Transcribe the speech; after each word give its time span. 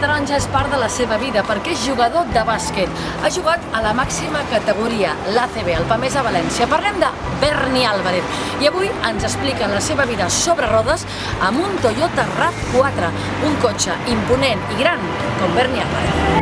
taronja 0.00 0.38
és 0.38 0.46
part 0.52 0.72
de 0.72 0.78
la 0.80 0.88
seva 0.92 1.18
vida 1.20 1.42
perquè 1.46 1.74
és 1.74 1.84
jugador 1.84 2.28
de 2.34 2.42
bàsquet. 2.48 3.02
Ha 3.22 3.30
jugat 3.32 3.64
a 3.76 3.82
la 3.84 3.92
màxima 3.96 4.42
categoria, 4.52 5.12
l'ACB, 5.36 5.72
el 5.76 5.88
Pamesa 5.90 6.24
València. 6.26 6.68
Parlem 6.70 7.00
de 7.02 7.10
Berni 7.42 7.84
Álvarez 7.88 8.40
i 8.60 8.70
avui 8.70 8.90
ens 9.10 9.28
expliquen 9.28 9.76
la 9.76 9.84
seva 9.84 10.08
vida 10.08 10.30
sobre 10.32 10.68
rodes 10.72 11.06
amb 11.46 11.60
un 11.64 11.80
Toyota 11.84 12.26
RAV4, 12.38 13.14
un 13.48 13.58
cotxe 13.64 13.96
imponent 14.12 14.68
i 14.72 14.80
gran 14.80 15.10
com 15.40 15.58
Berni 15.58 15.84
Álvarez. 15.84 16.39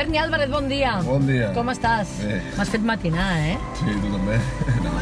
Berni 0.00 0.16
Álvarez, 0.16 0.48
bon 0.48 0.66
dia. 0.66 0.94
Bon 1.04 1.20
dia. 1.28 1.50
Com 1.52 1.68
estàs? 1.68 2.08
Bé. 2.24 2.38
M'has 2.56 2.70
fet 2.72 2.84
matinar, 2.88 3.26
eh? 3.50 3.56
Sí, 3.76 3.92
tu 4.00 4.08
també. 4.14 4.38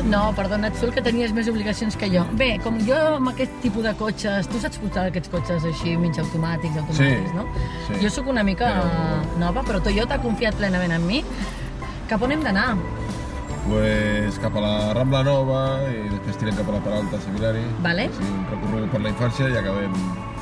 No, 0.09 0.23
perdona, 0.35 0.71
ets 0.73 0.81
tu 0.81 0.87
el 0.89 0.93
que 0.97 1.03
tenies 1.07 1.31
més 1.37 1.47
obligacions 1.51 1.95
que 2.01 2.09
jo. 2.11 2.25
Bé, 2.41 2.49
com 2.65 2.79
jo 2.83 2.97
amb 3.19 3.31
aquest 3.31 3.55
tipus 3.63 3.85
de 3.87 3.93
cotxes, 3.99 4.49
tu 4.51 4.59
saps 4.63 4.81
portar 4.83 5.05
aquests 5.13 5.31
cotxes 5.31 5.67
així, 5.71 5.95
mig 6.01 6.19
automàtics, 6.19 6.79
automàtics, 6.83 7.29
Sí, 7.31 7.37
no? 7.37 7.45
sí. 7.87 7.99
Jo 8.03 8.11
sóc 8.17 8.31
una 8.33 8.43
mica 8.43 8.73
Però- 8.75 9.39
nova, 9.45 9.63
però 9.69 9.79
Toyota 9.85 10.17
ha 10.19 10.23
confiat 10.23 10.59
plenament 10.59 10.97
en 10.99 11.07
mi. 11.07 11.23
Cap 12.11 12.23
on 12.27 12.33
hem 12.35 12.43
d'anar? 12.43 12.73
pues 13.69 14.39
cap 14.41 14.55
a 14.57 14.61
la 14.65 14.75
Rambla 14.97 15.21
Nova 15.27 15.59
i 15.93 16.07
després 16.09 16.39
tirem 16.41 16.57
cap 16.57 16.71
a 16.71 16.79
la 16.79 16.81
Peralta 16.81 17.19
Seminari. 17.21 17.61
Vale. 17.85 18.07
Sí, 18.17 18.25
un 18.25 18.47
recorregut 18.49 18.91
per 18.95 19.01
la 19.05 19.11
infància 19.13 19.49
i 19.53 19.59
acabem 19.61 19.93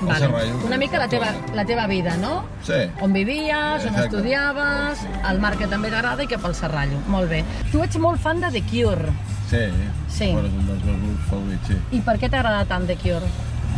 Vale. 0.03 0.29
Una 0.67 0.77
mica 0.77 0.99
la 0.99 1.09
teva, 1.09 1.27
la 1.55 1.65
teva 1.65 1.87
vida, 1.87 2.17
no? 2.17 2.45
Sí. 2.63 2.73
On 3.01 3.13
vivies, 3.13 3.53
on 3.83 3.89
Exacte. 3.89 4.05
estudiaves, 4.07 4.99
Sí. 4.99 5.07
el 5.31 5.41
mar 5.41 5.57
que 5.57 5.67
també 5.67 5.89
t'agrada 5.91 6.23
i 6.23 6.27
cap 6.27 6.45
al 6.45 6.55
Serrallo. 6.55 6.99
Molt 7.09 7.29
bé. 7.31 7.45
Tu 7.73 7.83
ets 7.83 7.99
molt 7.99 8.21
fan 8.21 8.41
de 8.41 8.51
The 8.51 8.63
Cure. 8.63 9.13
Sí. 9.49 9.63
Sí. 10.09 10.33
Bueno, 10.33 10.49
és 10.49 10.55
un 10.55 10.67
dels 10.67 10.85
meus 10.85 11.01
grups 11.03 11.29
favorits, 11.31 11.67
sí. 11.69 11.77
I 11.93 12.01
per 12.01 12.19
què 12.19 12.29
t'agrada 12.31 12.65
tant 12.67 12.87
The 12.87 12.97
Cure? 12.97 13.27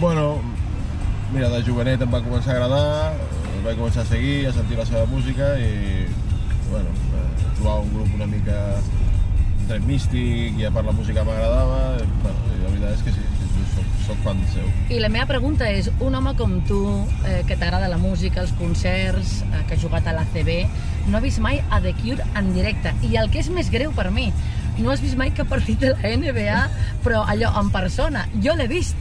Bueno, 0.00 0.40
mira, 1.32 1.48
de 1.50 1.62
jovenet 1.62 2.00
em 2.02 2.12
va 2.12 2.20
començar 2.22 2.52
a 2.52 2.56
agradar, 2.56 3.12
el 3.56 3.64
vaig 3.64 3.76
començar 3.76 4.02
a 4.02 4.06
seguir, 4.06 4.46
a 4.48 4.52
sentir 4.52 4.78
la 4.78 4.86
seva 4.86 5.04
música 5.06 5.58
i, 5.58 6.06
bueno, 6.70 6.88
eh, 6.88 7.52
trobava 7.56 7.80
un 7.80 7.92
grup 7.94 8.14
una 8.14 8.26
mica 8.26 8.76
entre 9.60 9.80
místic 9.80 10.58
i 10.58 10.64
a 10.64 10.70
part 10.70 10.86
la 10.86 10.92
música 10.92 11.24
m'agradava, 11.24 11.96
bueno, 12.22 12.38
la 12.62 12.70
veritat 12.70 12.94
és 12.94 13.02
que 13.02 13.12
sí 13.12 13.20
soc, 13.78 13.96
soc 14.08 14.20
fan 14.26 14.42
seu. 14.52 14.66
I 14.90 14.98
la 15.00 15.08
meva 15.12 15.26
pregunta 15.30 15.68
és, 15.70 15.88
un 16.04 16.14
home 16.18 16.34
com 16.38 16.58
tu, 16.68 16.82
eh, 17.24 17.40
que 17.48 17.56
t'agrada 17.56 17.88
la 17.88 17.98
música, 18.02 18.42
els 18.42 18.52
concerts, 18.58 19.42
eh, 19.48 19.64
que 19.68 19.76
ha 19.78 19.80
jugat 19.80 20.06
a 20.10 20.14
l'ACB, 20.18 20.54
no 21.08 21.18
ha 21.18 21.24
vist 21.24 21.38
mai 21.40 21.62
a 21.70 21.80
The 21.80 21.94
Cure 22.02 22.24
en 22.36 22.52
directe. 22.56 22.92
I 23.08 23.16
el 23.22 23.30
que 23.30 23.40
és 23.44 23.50
més 23.54 23.70
greu 23.70 23.92
per 23.96 24.10
mi, 24.10 24.32
no 24.78 24.90
has 24.92 25.00
vist 25.02 25.16
mai 25.18 25.30
cap 25.34 25.48
partit 25.50 25.80
de 25.82 25.94
la 25.94 26.10
NBA, 26.16 26.58
però 27.04 27.24
allò 27.26 27.54
en 27.60 27.70
persona. 27.74 28.26
Jo 28.44 28.54
l'he 28.58 28.68
vist. 28.70 28.96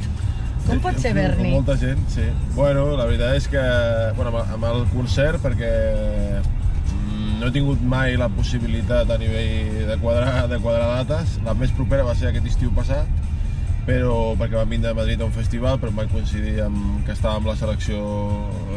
Com 0.68 0.82
pot 0.84 0.98
ser, 1.00 1.14
Com 1.14 1.22
Berni? 1.22 1.52
molta 1.54 1.78
gent, 1.80 2.02
sí. 2.12 2.26
Bueno, 2.56 2.90
la 3.00 3.06
veritat 3.08 3.38
és 3.38 3.46
que 3.48 3.62
bueno, 4.18 4.34
amb, 4.36 4.56
amb 4.58 4.66
el 4.68 4.82
concert, 4.92 5.40
perquè 5.40 5.70
mm, 6.42 7.38
no 7.40 7.48
he 7.48 7.54
tingut 7.56 7.82
mai 7.88 8.18
la 8.20 8.28
possibilitat 8.28 9.10
a 9.14 9.18
nivell 9.22 9.86
de 9.88 9.98
quadrar, 10.02 10.48
de 10.52 10.60
quadrar 10.60 10.90
dates. 10.98 11.38
La 11.46 11.54
més 11.56 11.72
propera 11.78 12.04
va 12.04 12.16
ser 12.20 12.34
aquest 12.34 12.50
estiu 12.52 12.74
passat, 12.76 13.08
però 13.88 14.36
perquè 14.36 14.58
vam 14.60 14.70
vindre 14.70 14.92
a 14.92 14.98
Madrid 14.98 15.22
a 15.22 15.26
un 15.30 15.32
festival, 15.32 15.78
però 15.80 15.94
vaig 15.96 16.10
coincidir 16.12 16.58
amb 16.66 17.06
que 17.08 17.14
estava 17.16 17.38
amb 17.40 17.48
la 17.48 17.56
selecció 17.56 18.02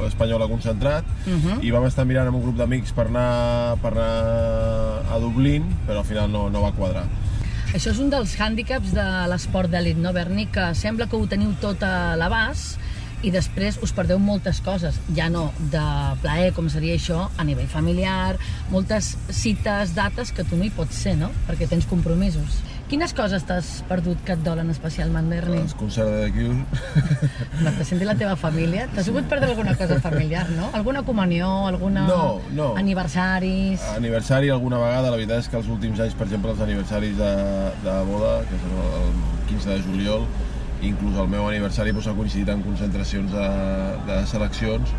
espanyola 0.06 0.46
concentrat, 0.48 1.04
Mhm. 1.26 1.58
i 1.66 1.70
vam 1.74 1.84
estar 1.86 2.06
mirant 2.06 2.28
amb 2.28 2.36
un 2.38 2.42
grup 2.44 2.56
d'amics 2.56 2.92
per 2.92 3.08
anar, 3.08 3.76
per 3.82 3.92
anar 3.92 5.02
a 5.10 5.18
Dublín, 5.18 5.64
però 5.86 5.98
al 5.98 6.04
final 6.04 6.30
no, 6.30 6.48
no 6.48 6.62
va 6.62 6.70
quadrar. 6.72 7.04
Això 7.74 7.90
és 7.90 7.98
un 8.02 8.08
dels 8.10 8.32
hàndicaps 8.38 8.90
de 8.94 9.04
l'esport 9.30 9.70
d'elit, 9.70 9.96
no, 9.96 10.12
Berni? 10.12 10.46
Que 10.46 10.74
sembla 10.74 11.06
que 11.06 11.16
ho 11.16 11.26
teniu 11.26 11.52
tot 11.60 11.82
a 11.82 12.16
l'abast 12.16 12.78
i 13.22 13.30
després 13.30 13.78
us 13.82 13.92
perdeu 13.92 14.18
moltes 14.18 14.60
coses, 14.60 14.96
ja 15.14 15.28
no 15.28 15.52
de 15.70 15.82
plaer, 16.22 16.52
com 16.54 16.68
seria 16.70 16.94
això, 16.96 17.28
a 17.36 17.44
nivell 17.44 17.68
familiar, 17.68 18.38
moltes 18.70 19.16
cites, 19.28 19.94
dates 19.94 20.32
que 20.32 20.42
tu 20.42 20.56
no 20.56 20.64
hi 20.64 20.70
pots 20.70 20.94
ser, 20.96 21.16
no? 21.16 21.30
Perquè 21.46 21.68
tens 21.68 21.86
compromisos. 21.86 22.62
Quines 22.90 23.12
coses 23.14 23.44
t'has 23.46 23.66
perdut 23.86 24.18
que 24.26 24.34
et 24.34 24.40
dolen 24.42 24.72
especialment, 24.72 25.28
Berni? 25.30 25.60
Els 25.62 25.76
concerts 25.78 26.10
de 26.10 26.30
Cure 26.34 26.56
No, 27.62 27.70
t'has 27.76 27.86
sentit 27.86 28.02
la 28.08 28.16
teva 28.18 28.32
família? 28.34 28.88
T'has 28.90 29.06
pogut 29.12 29.28
perdre 29.30 29.52
alguna 29.52 29.76
cosa 29.78 30.00
familiar, 30.02 30.48
no? 30.56 30.72
Alguna 30.74 31.04
comunió, 31.06 31.52
alguna... 31.68 32.08
No, 32.08 32.40
no. 32.56 32.72
Aniversaris... 32.80 33.84
Aniversari 33.94 34.50
alguna 34.50 34.82
vegada, 34.82 35.06
la 35.06 35.20
veritat 35.20 35.44
és 35.44 35.50
que 35.52 35.60
els 35.60 35.70
últims 35.70 36.02
anys, 36.02 36.18
per 36.18 36.26
exemple, 36.26 36.50
els 36.50 36.64
aniversaris 36.66 37.14
de, 37.20 37.30
de 37.86 37.96
boda, 38.10 38.32
que 38.50 38.58
és 38.58 38.66
el 38.72 39.14
15 39.52 39.70
de 39.70 39.78
juliol, 39.86 40.26
inclús 40.90 41.22
el 41.22 41.30
meu 41.30 41.46
aniversari 41.46 41.94
doncs, 41.94 42.10
ha 42.10 42.18
coincidit 42.18 42.50
amb 42.50 42.66
concentracions 42.66 43.30
de, 43.30 43.48
de 44.10 44.18
seleccions 44.32 44.96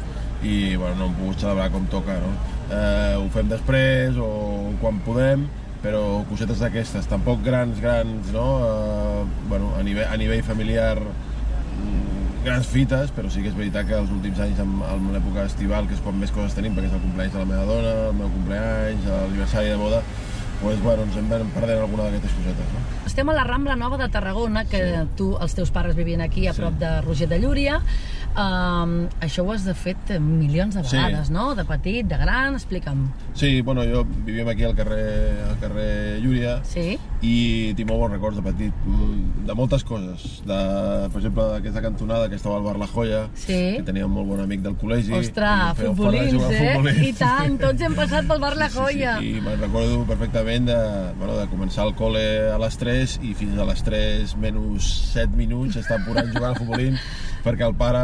i 0.48 0.78
bueno, 0.78 0.96
no 0.96 1.10
hem 1.10 1.20
pogut 1.20 1.44
celebrar 1.44 1.68
com 1.76 1.92
toca. 1.92 2.16
No? 2.24 2.32
Eh, 2.72 3.18
ho 3.20 3.28
fem 3.36 3.52
després 3.52 4.16
o 4.16 4.32
quan 4.80 5.04
podem, 5.04 5.50
però 5.82 6.24
cosetes 6.30 6.60
d'aquestes, 6.62 7.08
tampoc 7.10 7.42
grans, 7.44 7.80
grans, 7.82 8.32
no? 8.36 8.46
Eh, 8.62 9.24
bueno, 9.50 9.74
a, 9.80 9.84
nivell, 9.84 10.08
a 10.12 10.18
nivell 10.18 10.44
familiar 10.46 10.98
mm, 11.02 12.44
grans 12.46 12.68
fites, 12.70 13.12
però 13.16 13.30
sí 13.34 13.42
que 13.42 13.50
és 13.50 13.58
veritat 13.58 13.88
que 13.90 13.98
els 13.98 14.12
últims 14.14 14.40
anys, 14.42 14.60
amb, 14.62 14.84
amb 14.86 15.12
l'època 15.16 15.46
estival, 15.50 15.88
que 15.90 15.98
és 15.98 16.04
quan 16.06 16.20
més 16.22 16.32
coses 16.34 16.54
tenim, 16.58 16.76
perquè 16.78 16.90
és 16.92 16.98
el 16.98 17.04
compleanys 17.06 17.34
de 17.34 17.40
la 17.44 17.50
meva 17.50 17.66
dona, 17.70 17.96
el 18.12 18.18
meu 18.20 18.30
compleanys, 18.34 19.10
l'aniversari 19.10 19.74
de 19.74 19.80
boda, 19.82 20.04
doncs, 20.62 20.82
bueno, 20.86 21.04
ens 21.08 21.16
hem 21.18 21.32
anat 21.34 21.54
perdent 21.56 21.80
alguna 21.82 22.04
d'aquestes 22.08 22.34
cosetes. 22.38 22.74
No? 22.76 22.82
Estem 23.10 23.30
a 23.30 23.34
la 23.34 23.44
Rambla 23.44 23.76
Nova 23.76 23.98
de 23.98 24.08
Tarragona, 24.14 24.66
que 24.70 24.82
Sí. 24.86 25.08
tu, 25.18 25.32
els 25.42 25.56
teus 25.58 25.72
pares 25.74 25.96
vivien 25.98 26.22
aquí, 26.22 26.48
a 26.48 26.54
Sí. 26.54 26.62
prop 26.62 26.78
de 26.78 27.02
Roger 27.02 27.28
de 27.28 27.40
Llúria. 27.40 27.82
Um, 28.32 29.10
això 29.20 29.44
ho 29.44 29.52
has 29.52 29.66
de 29.68 29.74
fet 29.76 30.14
milions 30.20 30.76
de 30.76 30.84
Sí. 30.86 30.96
vegades, 30.96 31.30
no? 31.30 31.54
De 31.56 31.66
petit, 31.66 32.06
de 32.08 32.18
gran, 32.18 32.54
explica'm. 32.56 33.12
Sí, 33.34 33.62
bueno, 33.62 33.84
jo 33.84 34.06
vivíem 34.26 34.48
aquí 34.48 34.64
al 34.64 34.76
carrer, 34.76 35.42
al 35.50 35.58
carrer 35.60 36.20
Llúria, 36.22 36.62
Sí? 36.64 36.98
i 37.22 37.74
tinc 37.76 37.90
molt 37.90 38.00
bons 38.00 38.14
records 38.14 38.38
de 38.38 38.42
petit, 38.44 38.74
de 39.46 39.54
moltes 39.54 39.84
coses. 39.84 40.42
De, 40.46 41.10
per 41.10 41.18
exemple, 41.18 41.44
d'aquesta 41.44 41.82
cantonada 41.82 42.30
que 42.30 42.36
estava 42.36 42.56
al 42.58 42.64
bar 42.64 42.78
La 42.80 42.88
Joia, 42.88 43.28
Sí. 43.36 43.76
que 43.78 43.84
tenia 43.84 44.06
un 44.06 44.14
molt 44.14 44.28
bon 44.28 44.40
amic 44.40 44.62
del 44.62 44.78
col·legi. 44.78 45.12
Ostres, 45.12 45.34
fora 45.34 45.76
futbolins, 45.76 46.34
eh? 46.34 46.74
futbolins. 46.76 47.08
I 47.08 47.14
tant, 47.14 47.60
tots 47.60 47.82
hem 47.82 47.96
passat 47.96 48.26
pel 48.28 48.40
bar 48.40 48.56
La 48.56 48.70
Joia. 48.70 49.18
Sí, 49.20 49.26
sí, 49.26 49.32
sí. 49.34 49.38
I 49.38 49.42
me'n 49.42 49.60
recordo 49.60 50.06
perfectament 50.06 50.66
de, 50.68 51.14
bueno, 51.20 51.36
de 51.38 51.48
començar 51.48 51.86
el 51.86 51.94
col·le 51.96 52.52
a 52.54 52.58
les 52.58 52.78
3 52.78 53.20
i 53.24 53.34
fins 53.34 53.58
a 53.60 53.66
les 53.66 53.84
3 53.84 54.36
menys 54.38 55.12
7 55.14 55.36
minuts 55.36 55.76
estar 55.76 56.00
posant 56.06 56.32
jugant 56.34 56.56
a 56.56 56.60
futbolín 56.60 56.98
perquè 57.46 57.68
el 57.68 57.76
pare, 57.78 58.04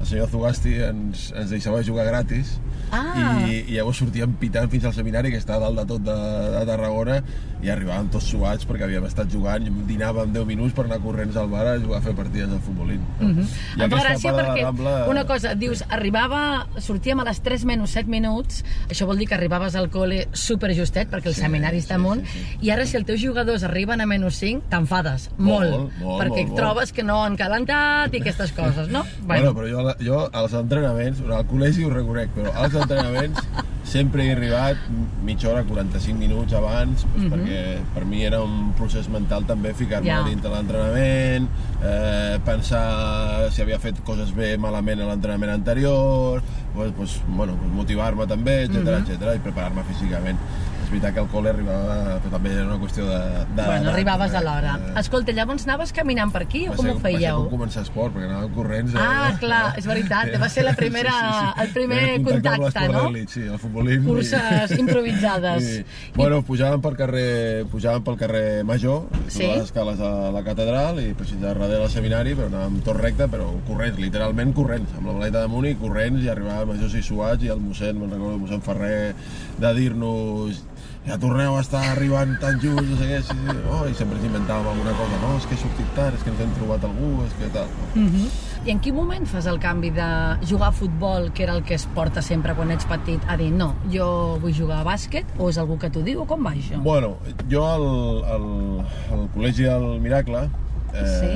el 0.00 0.06
senyor 0.06 0.30
Zugasti, 0.32 0.74
ens, 0.84 1.30
ens 1.36 1.50
deixava 1.54 1.82
jugar 1.86 2.06
gratis 2.10 2.58
Ah. 2.94 3.40
i, 3.48 3.64
i 3.72 3.74
llavors 3.74 3.98
sortíem 3.98 4.36
pitant 4.38 4.68
fins 4.70 4.84
al 4.86 4.92
seminari 4.94 5.32
que 5.32 5.38
està 5.40 5.56
a 5.56 5.62
dalt 5.64 5.80
de 5.80 5.84
tot 5.88 6.02
de, 6.04 6.14
de 6.54 6.60
Tarragona 6.68 7.16
i 7.64 7.70
arribàvem 7.72 8.10
tots 8.12 8.26
suats 8.28 8.66
perquè 8.68 8.84
havíem 8.84 9.04
estat 9.08 9.30
jugant 9.32 9.64
i 9.66 9.70
dinàvem 9.88 10.32
10 10.34 10.44
minuts 10.46 10.74
per 10.76 10.84
anar 10.84 10.98
corrents 11.00 11.36
al 11.40 11.48
bar 11.48 11.66
a 11.66 11.78
jugar 11.80 11.98
a 11.98 12.04
fer 12.04 12.14
partides 12.14 12.50
de 12.52 12.58
futbolín. 12.60 13.00
No? 13.20 13.28
Mhm. 13.28 13.46
I 13.78 13.82
Em 13.84 13.90
fa 13.90 14.02
gràcia 14.04 14.32
perquè, 14.36 14.64
Rambla- 14.64 15.06
una 15.08 15.24
cosa, 15.24 15.54
dius, 15.54 15.82
arribava, 15.88 16.66
sortíem 16.78 17.20
a 17.20 17.24
les 17.24 17.40
3 17.40 17.64
menys 17.64 17.90
7 17.96 18.08
minuts, 18.10 18.62
això 18.88 19.06
vol 19.06 19.16
dir 19.18 19.26
que 19.28 19.34
arribaves 19.34 19.74
al 19.74 19.90
col·le 19.90 20.26
superjustet, 20.32 21.08
perquè 21.10 21.26
el 21.32 21.34
Sí, 21.34 21.40
seminari 21.40 21.78
està 21.78 21.94
sí, 21.96 22.00
amunt, 22.02 22.24
sí, 22.26 22.38
sí. 22.38 22.58
i 22.66 22.70
ara 22.70 22.84
si 22.86 22.96
els 22.98 23.06
teus 23.06 23.20
jugadors 23.22 23.62
arriben 23.64 24.00
a 24.00 24.06
menys 24.06 24.34
5, 24.36 24.62
t'enfades, 24.68 25.30
molt, 25.38 25.70
Molt, 25.70 25.92
molt, 26.00 26.22
perquè 26.22 26.44
molt, 26.44 26.48
molt. 26.48 26.56
trobes 26.60 26.92
que 26.92 27.02
no 27.02 27.22
han 27.24 27.36
calentat 27.36 28.12
i 28.14 28.20
aquestes 28.20 28.52
coses, 28.52 28.88
no? 28.88 29.04
Bueno, 29.22 29.54
però 29.54 29.68
jo, 29.70 29.94
jo 30.04 30.28
als 30.32 30.52
entrenaments, 30.52 31.20
bueno, 31.20 31.36
al 31.36 31.46
col·legi 31.46 31.84
ho 31.84 31.90
reconec, 31.90 32.28
però 32.34 32.52
als 32.54 32.74
entrenaments 32.74 33.40
sempre 33.94 34.24
he 34.26 34.32
arribat 34.34 34.76
mitja 35.22 35.50
hora, 35.52 35.62
45 35.62 36.18
minuts 36.18 36.52
abans, 36.58 37.04
doncs, 37.04 37.14
Mhm. 37.14 37.30
perquè 37.30 37.58
per 37.94 38.04
mi 38.04 38.24
era 38.26 38.40
un 38.42 38.72
procés 38.74 39.06
mental 39.08 39.46
també 39.46 39.72
ficar-me 39.72 40.08
ja. 40.10 40.24
dintre 40.26 40.50
l'entrenament, 40.50 41.46
eh, 41.84 42.38
pensar 42.44 43.52
si 43.52 43.62
havia 43.62 43.78
fet 43.78 44.02
coses 44.04 44.34
bé 44.34 44.56
malament 44.58 45.00
a 45.00 45.06
l'entrenament 45.06 45.52
anterior, 45.52 46.42
pues, 46.74 46.90
pues, 46.96 47.20
bueno, 47.28 47.54
pues 47.60 47.70
motivar-me 47.72 48.26
també, 48.26 48.64
etc 48.64 48.82
Mhm. 48.82 49.04
etc 49.06 49.36
i 49.36 49.38
preparar-me 49.38 49.84
físicament. 49.84 50.38
És 50.84 50.90
veritat 50.92 51.14
que 51.16 51.20
el 51.24 51.28
col·le 51.32 51.48
arribava, 51.48 51.94
però 52.20 52.30
també 52.34 52.50
era 52.52 52.66
una 52.68 52.76
qüestió 52.78 53.06
de... 53.08 53.18
de 53.56 53.62
Bueno, 53.64 53.84
de- 53.86 53.92
arribaves 53.94 54.34
a 54.36 54.40
l'hora. 54.44 54.74
eh, 54.78 54.92
Escolta, 55.00 55.32
llavors 55.32 55.64
anaves 55.64 55.92
caminant 55.96 56.30
per 56.34 56.42
aquí 56.44 56.66
o 56.68 56.74
com 56.76 56.84
ser- 56.84 56.92
ho 56.92 56.98
Va 56.98 57.00
ser 57.00 57.16
fèieu? 57.16 57.38
com 57.48 57.54
començar 57.58 57.82
esport, 57.86 58.12
perquè 58.14 58.28
anàvem 58.28 58.52
corrents. 58.54 58.92
Ah, 59.00 59.30
eh? 59.32 59.38
clar, 59.40 59.62
és 59.80 59.86
veritat, 59.88 60.34
va 60.40 60.48
ser 60.52 60.64
la 60.66 60.74
primera- 60.76 61.54
el 61.64 61.70
primer 61.72 62.02
contacte, 62.22 62.60
l'esport 62.66 62.92
no? 62.92 63.04
d'elit, 63.08 63.28
Sí, 63.34 63.40
el 63.48 63.58
futbolín. 63.58 64.04
Curses 64.04 64.76
improvisades. 64.84 65.70
I, 65.78 65.84
bueno, 66.14 66.42
pujàvem 66.44 66.82
pel 66.84 66.96
carrer, 67.00 67.64
pujàvem 67.72 68.04
pel 68.04 68.16
carrer 68.20 68.44
Major, 68.64 69.08
Sí. 69.26 69.38
sí. 69.40 69.46
les 69.48 69.64
escales 69.64 69.98
a 70.04 70.30
la 70.36 70.44
catedral 70.44 71.00
i 71.00 71.14
per 71.14 71.24
de 71.26 71.40
darrere 71.40 71.80
al 71.82 71.90
seminari, 71.90 72.34
però 72.36 72.50
anàvem 72.52 72.78
tot 72.84 73.00
recte, 73.00 73.26
però 73.32 73.48
corrents, 73.66 73.98
literalment 73.98 74.52
corrents, 74.54 74.92
amb 74.98 75.08
la 75.08 75.16
maleta 75.16 75.40
damunt 75.40 75.66
i 75.66 75.74
corrents 75.80 76.22
i 76.22 76.28
arribàvem 76.28 76.68
a 76.68 76.72
Majors 76.74 76.94
i 76.94 77.02
suats 77.02 77.42
i 77.42 77.48
el 77.48 77.58
mossèn, 77.64 77.96
me'n 77.98 78.10
recordo, 78.12 78.34
el 78.36 78.40
mossèn 78.44 78.62
Ferrer, 78.62 79.14
de 79.58 79.74
dir-nos 79.74 80.62
ja 81.04 81.18
torneu 81.20 81.58
a 81.58 81.60
estar 81.60 81.82
arribant 81.92 82.32
tan 82.40 82.56
junts, 82.62 82.88
no 82.88 82.96
sé 82.96 83.08
què, 83.10 83.20
sí, 83.26 83.36
sí. 83.36 83.56
Oh, 83.68 83.82
i 83.84 83.92
sempre 83.96 84.16
ens 84.16 84.24
inventàvem 84.30 84.70
alguna 84.70 84.94
cosa, 84.96 85.20
no, 85.20 85.34
és 85.36 85.46
que 85.48 85.56
he 85.56 85.60
sortit 85.60 85.90
tard, 85.98 86.16
és 86.16 86.24
que 86.24 86.32
ens 86.32 86.40
hem 86.40 86.54
trobat 86.56 86.86
algú, 86.88 87.10
és 87.26 87.34
que 87.38 87.50
tal. 87.52 87.68
Uh 87.92 88.08
-huh. 88.08 88.28
I 88.64 88.70
en 88.72 88.80
quin 88.80 88.94
moment 88.94 89.26
fas 89.26 89.46
el 89.46 89.58
canvi 89.60 89.90
de 89.90 90.08
jugar 90.48 90.68
a 90.68 90.72
futbol, 90.72 91.30
que 91.32 91.42
era 91.42 91.52
el 91.52 91.62
que 91.64 91.74
es 91.74 91.86
porta 91.94 92.22
sempre 92.22 92.54
quan 92.54 92.70
ets 92.70 92.86
petit, 92.86 93.20
a 93.28 93.36
dir, 93.36 93.52
no, 93.52 93.74
jo 93.92 94.38
vull 94.40 94.54
jugar 94.54 94.78
a 94.80 94.84
bàsquet, 94.84 95.26
o 95.38 95.50
és 95.50 95.58
algú 95.58 95.78
que 95.78 95.90
t'ho 95.90 96.00
diu, 96.00 96.22
o 96.22 96.24
com 96.24 96.42
va 96.42 96.52
això? 96.52 96.80
Bueno, 96.82 97.18
jo 97.50 97.66
al, 97.66 98.24
al, 98.24 98.86
al 99.12 99.28
col·legi 99.34 99.64
del 99.64 100.00
Miracle, 100.00 100.48
eh, 100.94 101.06
sí? 101.20 101.30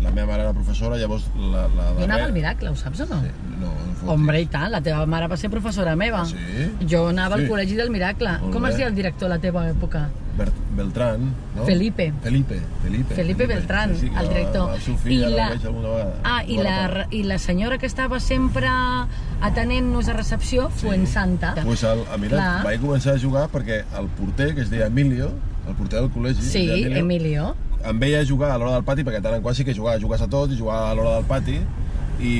La 0.00 0.10
meva 0.10 0.26
mare 0.32 0.42
era 0.42 0.52
professora, 0.52 0.96
llavors 0.96 1.26
la, 1.36 1.66
la 1.68 1.90
Jo 1.98 2.04
anava 2.04 2.24
al 2.24 2.32
Miracle, 2.32 2.70
ho 2.70 2.76
saps 2.76 3.00
o 3.00 3.06
no? 3.06 3.20
Sí, 3.22 3.28
no, 3.60 3.72
no. 4.02 4.12
Hombre, 4.12 4.40
i 4.40 4.46
tant, 4.46 4.70
la 4.72 4.80
teva 4.80 5.04
mare 5.06 5.26
va 5.28 5.36
ser 5.36 5.50
professora 5.50 5.94
meva. 5.96 6.22
Ah, 6.22 6.26
sí? 6.26 6.70
Jo 6.88 7.08
anava 7.08 7.36
Sí. 7.36 7.42
al 7.44 7.50
col·legi 7.50 7.76
del 7.76 7.90
Miracle. 7.90 8.30
Molt 8.40 8.52
Com 8.52 8.62
bé. 8.62 8.70
es 8.70 8.76
deia 8.76 8.88
el 8.88 8.94
director 8.94 9.26
a 9.30 9.34
la 9.36 9.38
teva 9.38 9.68
època? 9.68 10.08
Bert, 10.38 10.54
Beltrán, 10.76 11.34
no? 11.56 11.64
Felipe. 11.66 12.12
Felipe, 12.22 12.60
Felipe. 12.82 13.14
Felipe 13.14 13.46
Beltrán, 13.46 13.94
sí, 13.94 14.06
sí, 14.08 14.12
el 14.18 14.28
director. 14.28 14.78
Seu 14.80 14.96
fill, 14.96 15.24
I 15.24 15.34
la- 15.34 15.50
vegada. 15.50 16.14
Ah, 16.24 16.42
i 16.46 16.56
la, 16.56 17.06
i 17.10 17.22
la 17.24 17.36
senyora 17.38 17.76
que 17.76 17.84
estava 17.86 18.20
sempre 18.20 18.68
atenent-nos 19.40 20.08
a 20.08 20.12
recepció, 20.14 20.70
Fuensanta. 20.70 21.54
Pues 21.64 21.82
el, 21.84 22.04
a 22.12 22.16
mira, 22.16 22.36
Clar. 22.36 22.64
vaig 22.64 22.80
començar 22.80 23.14
a 23.16 23.18
jugar 23.20 23.48
perquè 23.52 23.82
el 23.98 24.08
porter, 24.16 24.54
que 24.54 24.62
es 24.62 24.70
deia 24.70 24.86
Emilio, 24.86 25.30
el 25.68 25.74
porter 25.74 26.00
del 26.00 26.10
col·legi, 26.10 26.40
Sí, 26.40 26.66
deia 26.66 26.98
Emilio. 26.98 27.54
Em 27.84 27.98
veia 27.98 28.24
jugar 28.24 28.52
a 28.52 28.58
l'hora 28.58 28.72
del 28.78 28.84
pati, 28.84 29.04
perquè 29.04 29.22
tant 29.22 29.34
en 29.34 29.42
quant 29.42 29.54
sí 29.56 29.64
que 29.64 29.74
jugava, 29.74 29.98
jugues 30.00 30.20
a 30.22 30.28
tot, 30.28 30.50
i 30.52 30.56
jugava 30.56 30.90
a 30.90 30.94
l'hora 30.94 31.14
del 31.20 31.24
pati, 31.24 31.58
i, 32.20 32.34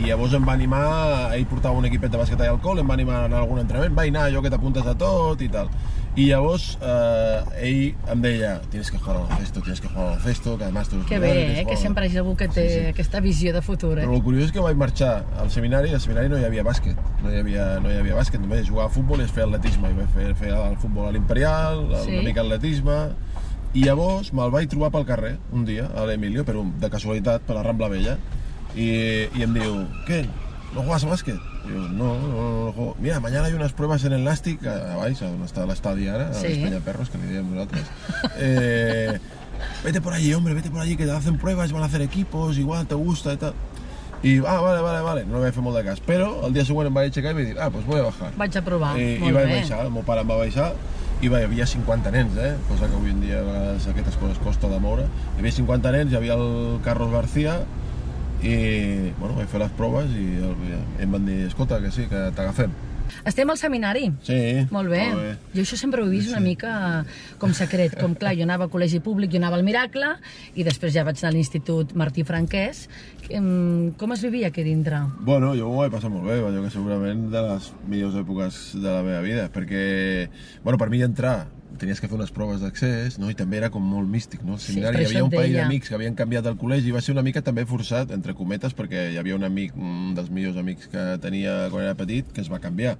i 0.00 0.06
llavors 0.08 0.34
em 0.38 0.44
va 0.46 0.54
animar, 0.56 1.32
ell 1.36 1.46
portava 1.50 1.76
un 1.78 1.88
equipet 1.88 2.12
de 2.12 2.20
bàsquet 2.20 2.40
allà 2.40 2.54
al 2.56 2.60
col, 2.64 2.78
em 2.82 2.88
va 2.88 2.94
animar 2.94 3.22
a 3.22 3.24
anar 3.30 3.40
a 3.40 3.46
algun 3.46 3.60
entrenament, 3.64 3.96
va 3.98 4.06
anar, 4.08 4.28
jo 4.32 4.42
que 4.44 4.50
t'apuntes 4.52 4.86
a 4.86 4.94
tot 4.98 5.42
i 5.42 5.48
tal. 5.52 5.68
I 6.12 6.26
llavors 6.28 6.74
eh, 6.84 7.62
ell 7.64 8.10
em 8.12 8.20
deia, 8.20 8.58
tienes 8.70 8.90
que 8.92 8.98
jugar 9.00 9.14
al 9.16 9.22
baloncesto, 9.30 9.62
tienes 9.64 9.80
que 9.80 9.88
jugar 9.88 10.02
al 10.02 10.10
baloncesto, 10.10 10.58
que 10.58 10.64
además 10.64 10.88
Que 11.08 11.18
bé, 11.18 11.30
eh? 11.32 11.54
que 11.56 11.62
jugar- 11.72 11.78
sempre 11.80 12.08
hi 12.08 12.16
ha 12.16 12.20
algú 12.20 12.36
que 12.36 12.48
té 12.48 12.66
Sí, 12.68 12.80
sí. 12.80 12.86
aquesta 12.90 13.20
visió 13.20 13.54
de 13.54 13.62
futur, 13.62 13.98
eh? 13.98 14.04
Però 14.04 14.14
el 14.18 14.22
curiós 14.22 14.44
és 14.44 14.52
que 14.52 14.60
vaig 14.60 14.76
marxar 14.76 15.24
al 15.40 15.48
seminari 15.50 15.88
i 15.90 15.94
al 15.96 16.00
seminari 16.04 16.28
no 16.28 16.36
hi 16.38 16.44
havia 16.44 16.62
bàsquet, 16.68 16.96
no 17.24 17.32
hi 17.32 17.38
havia, 17.40 17.80
no 17.80 17.88
hi 17.90 17.96
havia 18.02 18.14
bàsquet, 18.20 18.40
només 18.44 18.68
jugava 18.68 18.90
a 18.90 18.92
futbol 18.92 19.20
i 19.20 19.24
es 19.24 19.32
feia 19.32 19.46
atletisme, 19.48 19.88
i 19.88 19.96
vaig 20.02 20.12
fer, 20.18 20.34
fer 20.36 20.52
el 20.52 20.76
futbol 20.84 21.08
a 21.08 21.12
l'Imperial, 21.16 21.86
Sí. 22.04 22.12
una 22.18 22.28
mica 22.28 22.42
atletisme, 22.44 22.98
i 23.74 23.84
llavors 23.86 24.32
me'l 24.36 24.50
vaig 24.52 24.68
trobar 24.68 24.90
pel 24.92 25.06
carrer 25.08 25.36
un 25.52 25.64
dia, 25.64 25.86
a 25.96 26.04
l'Emilio, 26.08 26.44
per 26.44 26.56
un, 26.60 26.74
de 26.80 26.90
casualitat, 26.92 27.42
per 27.46 27.56
la 27.56 27.62
Rambla 27.64 27.88
Vella, 27.88 28.18
i, 28.76 28.88
i 29.32 29.42
em 29.46 29.54
diu, 29.56 29.82
què, 30.08 30.22
no 30.74 30.82
juegas 30.84 31.04
a 31.04 31.10
bàsquet? 31.12 31.48
Jo, 31.62 31.78
no, 31.94 32.14
no, 32.18 32.28
no, 32.28 32.44
no 32.66 32.72
juego. 32.72 32.96
Mira, 33.00 33.20
mañana 33.20 33.46
hay 33.46 33.54
unas 33.54 33.72
pruebas 33.72 34.02
en 34.04 34.12
el 34.16 34.24
Nàstic, 34.24 34.64
a 34.66 34.96
baix, 34.98 35.20
on 35.22 35.44
està 35.46 35.64
l'estadi 35.68 36.08
ara, 36.08 36.32
Sí. 36.34 36.46
a 36.46 36.48
l'Espanya 36.50 36.80
Perros, 36.84 37.08
que 37.12 37.18
li 37.22 37.28
diem 37.30 37.48
nosaltres. 37.52 37.86
Eh, 38.38 39.18
vete 39.84 40.00
por 40.00 40.12
allí, 40.12 40.32
hombre, 40.34 40.54
vete 40.54 40.70
por 40.70 40.80
allí, 40.80 40.96
que 40.96 41.04
te 41.04 41.12
hacen 41.12 41.38
pruebas, 41.38 41.70
van 41.72 41.82
a 41.82 41.86
hacer 41.86 42.02
equipos, 42.02 42.58
igual 42.58 42.86
te 42.86 42.94
gusta 42.96 43.32
y 43.32 43.36
tal. 43.36 43.54
I, 44.24 44.38
ah, 44.46 44.60
vale, 44.60 44.80
vale, 44.80 45.00
vale, 45.02 45.24
no 45.26 45.38
li 45.38 45.42
vaig 45.48 45.54
fer 45.54 45.62
molt 45.62 45.76
de 45.76 45.84
cas. 45.84 46.00
Però 46.06 46.44
el 46.46 46.52
dia 46.54 46.64
següent 46.64 46.86
em 46.86 46.94
vaig 46.94 47.08
aixecar 47.10 47.32
i 47.32 47.34
vaig 47.40 47.46
dir, 47.52 47.56
ah, 47.58 47.70
pues 47.74 47.84
voy 47.86 47.98
a 48.00 48.04
bajar. 48.06 48.28
Vaig 48.38 48.56
a 48.56 48.62
provar, 48.62 48.92
I, 48.98 49.16
molt 49.18 49.30
i 49.30 49.34
vaig 49.34 49.48
bé. 49.48 49.56
baixar, 49.60 49.80
el 49.86 49.90
meu 49.90 50.04
pare 50.06 50.22
em 50.22 50.30
va 50.30 50.36
baixar, 50.38 50.68
i 51.22 51.28
va, 51.30 51.38
hi 51.38 51.46
havia 51.46 51.66
50 51.70 52.10
nens, 52.10 52.34
eh? 52.34 52.56
cosa 52.66 52.88
que 52.90 52.98
avui 52.98 53.12
en 53.14 53.20
dia 53.22 53.44
vegades 53.46 53.86
aquestes 53.86 54.16
coses 54.18 54.40
costa 54.42 54.66
de 54.72 54.80
moure. 54.82 55.06
Hi 55.36 55.42
havia 55.44 55.54
50 55.54 55.92
nens, 55.94 56.10
hi 56.10 56.18
havia 56.18 56.34
el 56.34 56.80
Carlos 56.82 57.12
García, 57.14 57.60
i 58.42 58.54
bueno, 59.20 59.36
vaig 59.36 59.50
fer 59.52 59.60
les 59.62 59.76
proves 59.78 60.10
i 60.18 60.26
em 60.42 61.14
van 61.14 61.28
dir, 61.28 61.44
escolta, 61.46 61.78
que 61.84 61.92
sí, 61.94 62.08
que 62.10 62.24
t'agafem. 62.34 62.74
Estem 63.28 63.50
al 63.52 63.58
seminari. 63.60 64.08
Sí, 64.26 64.66
Molt 64.74 64.90
bé. 64.90 65.04
Molt 65.12 65.22
bé. 65.22 65.32
Jo 65.54 65.64
això 65.64 65.78
sempre 65.78 66.02
ho 66.02 66.08
he 66.08 66.14
vist 66.14 66.32
una 66.32 66.42
mica 66.42 66.74
com 67.38 67.54
secret. 67.56 67.94
Com, 68.00 68.16
clar, 68.18 68.34
jo 68.38 68.46
anava 68.46 68.66
al 68.68 68.72
col·legi 68.72 69.02
públic, 69.04 69.30
jo 69.32 69.40
anava 69.40 69.58
al 69.58 69.66
Miracle, 69.66 70.14
i 70.54 70.66
després 70.66 70.94
ja 70.94 71.06
vaig 71.06 71.20
anar 71.20 71.32
a 71.32 71.36
l'Institut 71.36 71.94
Martí 71.98 72.26
Franquès. 72.26 72.84
Com 73.32 74.12
es 74.16 74.22
vivia 74.24 74.50
aquí 74.50 74.64
dintre? 74.66 75.00
Bueno, 75.22 75.54
jo 75.58 75.70
m'ho 75.70 75.82
vaig 75.84 75.94
passar 75.94 76.10
molt 76.12 76.26
bé, 76.28 76.40
jo 76.42 76.66
que 76.66 76.74
segurament 76.74 77.28
de 77.32 77.46
les 77.48 77.72
millors 77.88 78.18
èpoques 78.18 78.62
de 78.76 78.88
la 78.88 79.02
meva 79.06 79.22
vida, 79.24 79.48
perquè, 79.52 80.28
bueno, 80.64 80.78
per 80.78 80.90
mi 80.90 81.02
entrar 81.02 81.46
tenies 81.80 82.00
que 82.00 82.08
fer 82.08 82.16
unes 82.16 82.32
proves 82.34 82.62
d'accés, 82.62 83.18
no? 83.20 83.30
i 83.30 83.36
també 83.38 83.58
era 83.60 83.70
com 83.72 83.84
molt 83.84 84.08
místic, 84.10 84.42
no? 84.46 84.56
Al 84.56 84.62
Sí, 84.62 84.72
seminari 84.72 85.02
hi 85.02 85.08
havia 85.10 85.24
un 85.26 85.32
parell 85.32 85.56
d'amics 85.60 85.90
que 85.90 85.96
havien 85.98 86.18
canviat 86.18 86.48
el 86.50 86.58
col·legi, 86.60 86.90
i 86.90 86.96
va 86.96 87.02
ser 87.04 87.14
una 87.14 87.24
mica 87.26 87.42
també 87.44 87.64
forçat, 87.68 88.12
entre 88.16 88.34
cometes, 88.38 88.76
perquè 88.78 89.08
hi 89.12 89.20
havia 89.20 89.38
un 89.38 89.46
amic, 89.48 89.76
un 89.76 90.12
dels 90.18 90.30
millors 90.30 90.58
amics 90.60 90.90
que 90.92 91.06
tenia 91.22 91.68
quan 91.72 91.86
era 91.86 91.96
petit, 91.98 92.28
que 92.32 92.44
es 92.44 92.52
va 92.52 92.60
canviar. 92.62 92.98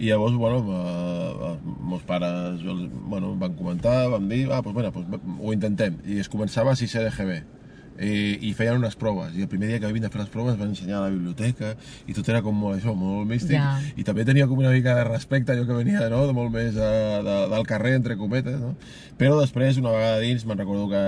I 0.00 0.08
llavors, 0.08 0.34
bueno, 0.40 0.64
eh, 0.64 1.54
meus 1.90 2.04
pares 2.08 2.62
bueno, 2.64 3.34
van 3.36 3.54
comentar, 3.54 4.08
van 4.08 4.28
dir, 4.30 4.46
ah, 4.48 4.62
doncs, 4.64 4.74
bueno, 4.74 4.92
doncs, 4.96 5.32
ho 5.38 5.52
intentem. 5.52 6.00
I 6.08 6.22
es 6.24 6.30
començava 6.32 6.72
a 6.72 6.78
6 6.80 7.00
de 7.04 7.10
GB 7.10 7.59
i, 8.00 8.48
i 8.48 8.52
feien 8.56 8.78
unes 8.80 8.96
proves 8.96 9.34
i 9.36 9.42
el 9.44 9.48
primer 9.52 9.68
dia 9.68 9.80
que 9.82 9.90
vindre 9.92 10.08
a 10.08 10.12
fer 10.14 10.22
les 10.22 10.30
proves 10.32 10.56
van 10.58 10.70
ensenyar 10.72 10.98
a 10.98 11.02
la 11.06 11.10
biblioteca 11.12 11.74
i 12.08 12.14
tot 12.16 12.28
era 12.32 12.40
com 12.42 12.56
molt, 12.56 12.78
això, 12.80 12.94
molt 12.96 13.28
místic 13.28 13.58
Ja. 13.58 13.76
i 13.96 14.04
també 14.06 14.24
tenia 14.24 14.46
com 14.48 14.58
una 14.58 14.70
mica 14.72 14.94
de 14.96 15.04
respecte 15.04 15.52
allò 15.52 15.66
que 15.68 15.76
venia 15.82 16.08
no? 16.08 16.26
de 16.26 16.32
molt 16.32 16.50
més 16.54 16.74
eh, 16.76 17.20
de, 17.26 17.36
del 17.52 17.66
carrer 17.68 17.94
entre 17.98 18.16
cometes 18.16 18.56
no? 18.60 18.74
però 19.20 19.36
després 19.40 19.76
una 19.82 19.92
vegada 19.92 20.18
dins 20.24 20.46
me'n 20.48 20.58
recordo 20.58 20.88
que 20.88 21.02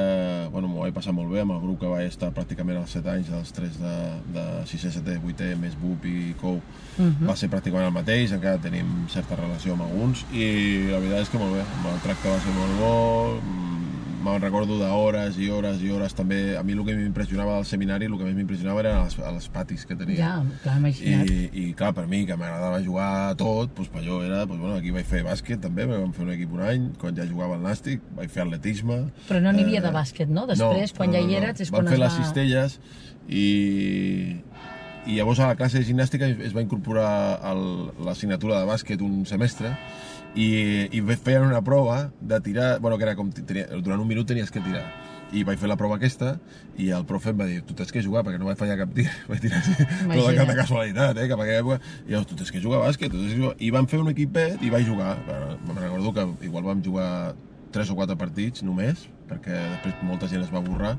bueno, 0.52 0.68
m'ho 0.68 0.82
vaig 0.84 0.92
passar 0.94 1.14
molt 1.16 1.32
bé 1.32 1.40
amb 1.40 1.56
el 1.56 1.62
grup 1.64 1.80
que 1.80 1.88
vaig 1.92 2.10
estar 2.10 2.28
pràcticament 2.36 2.76
als 2.82 2.92
7 2.98 3.08
anys 3.14 3.30
dels 3.32 3.52
3 3.56 3.78
de, 3.80 3.96
de 4.36 4.46
6è, 4.68 4.92
7è, 4.98 5.16
8è 5.24 5.52
més 5.56 5.78
BUP 5.80 6.04
i 6.12 6.34
COU 6.40 6.60
Mhm. 6.92 7.24
va 7.24 7.32
ser 7.40 7.48
pràcticament 7.48 7.86
el 7.88 7.94
mateix 7.94 8.34
encara 8.36 8.58
tenim 8.60 9.06
certa 9.08 9.32
relació 9.38 9.72
amb 9.72 9.86
alguns 9.86 10.26
i 10.36 10.90
la 10.90 10.98
veritat 11.00 11.22
és 11.24 11.30
que 11.32 11.38
molt 11.40 11.54
bé 11.56 11.62
el 11.64 12.00
tracte 12.04 12.28
va 12.28 12.36
ser 12.44 12.52
molt 12.52 12.74
bo 12.82 12.90
mm, 13.40 13.91
me'n 14.22 14.40
recordo 14.42 14.76
d'hores 14.78 15.36
i 15.42 15.48
hores 15.50 15.80
i 15.82 15.90
hores 15.90 16.14
també, 16.14 16.56
a 16.56 16.62
mi 16.62 16.72
el 16.76 16.82
que 16.86 16.94
m'impressionava 16.96 17.56
del 17.58 17.66
seminari 17.68 18.06
el 18.06 18.14
que 18.18 18.24
més 18.28 18.36
m'impressionava 18.38 18.80
eren 18.84 19.00
els, 19.04 19.16
els 19.18 19.48
patis 19.52 19.84
que 19.88 19.96
tenia 19.98 20.18
Ja, 20.20 20.32
clar, 20.62 20.76
imagina't. 20.78 21.28
i, 21.30 21.48
i 21.62 21.64
clar, 21.78 21.92
per 21.96 22.06
mi, 22.10 22.22
que 22.28 22.36
m'agradava 22.38 22.78
jugar 22.84 23.08
a 23.30 23.34
tot, 23.38 23.74
doncs 23.76 23.90
per 23.92 24.00
allò 24.04 24.20
era, 24.24 24.44
doncs, 24.46 24.60
bueno, 24.62 24.76
aquí 24.78 24.94
vaig 24.94 25.06
fer 25.10 25.24
bàsquet 25.26 25.60
també, 25.64 25.86
vam 25.90 26.12
fer 26.16 26.24
un 26.26 26.32
equip 26.36 26.52
un 26.54 26.62
any, 26.66 26.88
quan 27.02 27.16
ja 27.18 27.26
jugava 27.28 27.58
al 27.58 27.64
Nàstic, 27.66 28.00
vaig 28.16 28.30
fer 28.30 28.44
atletisme. 28.46 29.00
Però 29.28 29.40
no 29.42 29.52
n'hi 29.52 29.66
havia 29.66 29.80
Eh, 29.82 29.86
de 29.88 29.92
bàsquet, 29.94 30.28
no? 30.30 30.46
Després, 30.46 30.92
quan 30.96 31.12
ja 31.12 31.20
hi 31.22 31.34
eres, 31.40 31.60
és 31.66 31.70
quan 31.74 31.82
Vam 31.84 31.92
fer 31.92 31.98
es 31.98 32.04
les 32.06 32.12
va... 32.14 32.22
cistelles 32.24 32.78
i, 33.28 34.36
i 35.06 35.16
llavors 35.18 35.40
a 35.42 35.48
la 35.50 35.56
classe 35.58 35.78
de 35.80 35.84
gimnàstica 35.88 36.28
es 36.30 36.54
va 36.54 36.62
incorporar 36.62 37.08
l'assignatura 38.06 38.60
de 38.60 38.68
bàsquet 38.70 39.02
un 39.02 39.24
semestre 39.26 39.72
i, 40.34 40.88
i 40.92 41.00
feien 41.16 41.46
una 41.46 41.62
prova 41.64 42.10
de 42.20 42.40
tirar, 42.40 42.78
bueno, 42.80 42.98
que 42.98 43.04
era 43.08 43.16
com, 43.16 43.30
tenia, 43.32 43.66
durant 43.80 44.00
un 44.00 44.08
minut 44.08 44.28
tenies 44.28 44.50
que 44.50 44.62
tirar. 44.64 44.84
I 45.32 45.46
vaig 45.48 45.56
fer 45.56 45.68
la 45.70 45.78
prova 45.80 45.96
aquesta 45.96 46.34
i 46.76 46.90
el 46.92 47.06
profe 47.08 47.30
em 47.32 47.38
va 47.38 47.46
dir, 47.48 47.62
tu 47.64 47.72
tens 47.76 47.92
que 47.92 48.02
jugar 48.04 48.20
perquè 48.24 48.40
no 48.40 48.50
vaig 48.50 48.58
fallar 48.60 48.76
cap 48.82 48.90
tir. 48.92 49.06
Vaig 49.30 49.40
tirar 49.40 49.62
així, 49.62 49.86
però 50.02 50.26
de 50.26 50.34
cap 50.36 50.50
de 50.50 50.56
casualitat 50.58 51.20
eh, 51.22 51.28
cap 51.30 51.40
a 51.40 51.46
aquella 51.46 51.62
època, 51.62 51.94
i 52.04 52.12
llavors 52.12 52.28
tu 52.28 52.36
tens 52.36 52.52
que 52.52 52.60
jugar 52.60 52.82
a 52.82 52.90
bàsquet 52.90 53.14
que 53.14 53.38
jugar. 53.38 53.54
i 53.56 53.70
van 53.72 53.88
fer 53.88 54.02
un 54.02 54.12
equipet 54.12 54.60
i 54.60 54.68
vaig 54.72 54.84
jugar. 54.88 55.14
Bueno, 55.24 55.56
me'n 55.68 55.80
recordo 55.80 56.12
que 56.18 56.46
igual 56.50 56.68
vam 56.68 56.84
jugar 56.84 57.08
tres 57.72 57.88
o 57.88 57.96
quatre 57.96 58.18
partits 58.20 58.60
només 58.62 59.06
perquè 59.30 59.56
després 59.56 60.04
molta 60.04 60.28
gent 60.28 60.44
es 60.44 60.52
va 60.52 60.60
borrar 60.60 60.98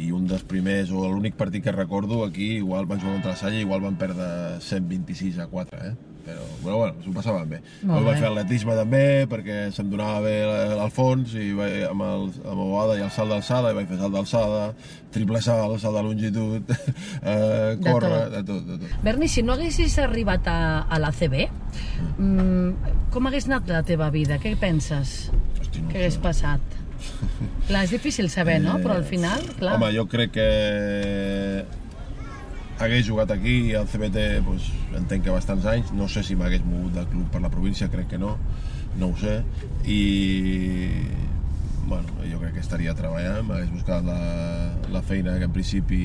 i 0.00 0.10
un 0.12 0.24
dels 0.28 0.44
primers, 0.48 0.90
o 0.92 1.04
l'únic 1.08 1.36
partit 1.36 1.64
que 1.64 1.72
recordo 1.72 2.22
aquí, 2.24 2.56
igual 2.60 2.86
van 2.88 3.00
jugar 3.00 3.14
contra 3.18 3.32
la 3.32 3.40
Salle 3.40 3.60
igual 3.60 3.82
van 3.84 3.96
perdre 4.00 4.60
126 4.60 5.38
a 5.38 5.48
4 5.48 5.84
eh? 5.88 5.94
Però 6.22 6.42
bueno, 6.62 6.78
bueno, 6.78 6.94
s'ho 7.04 7.12
passaven 7.16 7.48
bé 7.50 7.58
Molt 7.82 8.04
vaig 8.06 8.14
bé. 8.14 8.20
fer 8.20 8.28
atletisme 8.30 8.76
també 8.78 9.04
perquè 9.30 9.56
se'm 9.74 9.88
donava 9.90 10.20
bé 10.24 10.34
al 10.78 10.92
fons 10.94 11.34
i 11.34 11.48
vaig, 11.58 11.78
amb, 11.88 12.04
el, 12.06 12.28
amb 12.44 12.52
el 12.52 12.60
bobada 12.60 12.98
i 12.98 13.02
el 13.02 13.10
salt 13.14 13.32
d'alçada 13.34 13.72
i 13.72 13.78
vaig 13.80 13.88
fer 13.90 13.98
salt 14.00 14.14
d'alçada 14.14 14.62
triple 15.12 15.42
salt, 15.44 15.78
salt 15.82 15.98
de 15.98 16.02
longitud 16.06 16.70
eh, 16.74 17.76
De 17.76 17.80
córrer, 17.84 18.12
tot. 18.12 18.36
de 18.36 18.44
tot, 18.52 18.68
de 18.68 18.78
tot 18.84 19.02
Berni, 19.04 19.28
si 19.28 19.42
no 19.42 19.56
haguessis 19.56 19.98
arribat 20.02 20.46
a, 20.48 20.58
a 20.86 21.00
l'ACB, 21.02 21.34
mm, 22.18 22.94
com 23.12 23.26
hagués 23.28 23.48
anat 23.50 23.68
la 23.68 23.82
teva 23.86 24.08
vida? 24.14 24.38
Què 24.42 24.54
penses 24.60 25.30
Hosti, 25.60 25.82
no 25.82 25.90
que 25.90 26.00
hagués 26.00 26.20
passat? 26.22 26.78
Clar, 27.68 27.82
és 27.82 27.90
difícil 27.90 28.28
saber, 28.30 28.60
no? 28.62 28.76
Però 28.82 28.94
al 28.94 29.04
final, 29.06 29.42
clar... 29.58 29.74
Home, 29.74 29.88
jo 29.94 30.04
crec 30.10 30.36
que 30.36 30.46
hagués 32.82 33.06
jugat 33.06 33.30
aquí 33.30 33.74
al 33.78 33.86
CBT 33.86 34.42
pues, 34.46 34.70
entenc 34.98 35.24
que 35.26 35.34
bastants 35.34 35.66
anys, 35.70 35.92
no 35.94 36.08
sé 36.10 36.24
si 36.26 36.36
m'hagués 36.38 36.64
mogut 36.66 36.96
del 36.96 37.06
club 37.12 37.28
per 37.30 37.42
la 37.44 37.50
província, 37.52 37.90
crec 37.92 38.10
que 38.14 38.18
no, 38.18 38.36
no 38.98 39.12
ho 39.12 39.16
sé, 39.20 39.40
i 39.86 40.00
bueno, 41.86 42.08
jo 42.26 42.40
crec 42.40 42.58
que 42.58 42.64
estaria 42.64 42.94
treballant, 42.98 43.46
m'hagués 43.46 43.72
buscat 43.72 44.04
la, 44.06 44.18
la 44.92 45.02
feina 45.06 45.38
que 45.38 45.48
en 45.50 45.54
principi 45.54 46.02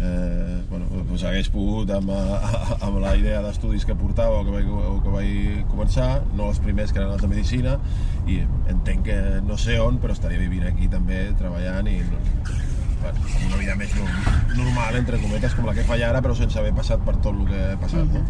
eh, 0.00 0.62
bueno, 0.70 0.86
pues 1.08 1.24
hagués 1.24 1.50
pogut 1.54 1.90
amb, 1.94 2.12
amb 2.86 3.00
la 3.02 3.14
idea 3.18 3.42
d'estudis 3.44 3.86
que 3.88 3.96
portava 3.98 4.40
o 4.40 4.46
que, 4.46 4.54
vaig, 4.54 4.68
o 4.68 4.96
que 5.04 5.14
vaig 5.14 5.66
començar, 5.72 6.10
no 6.36 6.52
els 6.52 6.60
primers 6.64 6.92
que 6.92 7.02
eren 7.02 7.14
els 7.16 7.24
de 7.24 7.32
Medicina, 7.32 7.78
i 8.28 8.42
entenc 8.70 9.06
que 9.08 9.20
no 9.46 9.58
sé 9.60 9.80
on, 9.82 10.02
però 10.02 10.16
estaria 10.16 10.40
vivint 10.40 10.68
aquí 10.68 10.90
també, 10.92 11.28
treballant 11.40 11.90
i 11.90 12.00
bueno, 12.04 12.67
amb 13.14 13.46
una 13.48 13.60
vida 13.60 13.76
més 13.78 13.94
norm- 13.96 14.56
normal, 14.58 14.96
entre 14.96 15.20
cometes, 15.22 15.54
com 15.54 15.66
la 15.68 15.74
que 15.76 15.84
faig 15.86 16.02
ara, 16.02 16.22
però 16.24 16.34
sense 16.36 16.58
haver 16.58 16.74
passat 16.76 17.04
per 17.04 17.16
tot 17.18 17.34
el 17.34 17.46
que 17.48 17.62
he 17.72 17.76
passat. 17.80 18.12
No? 18.12 18.24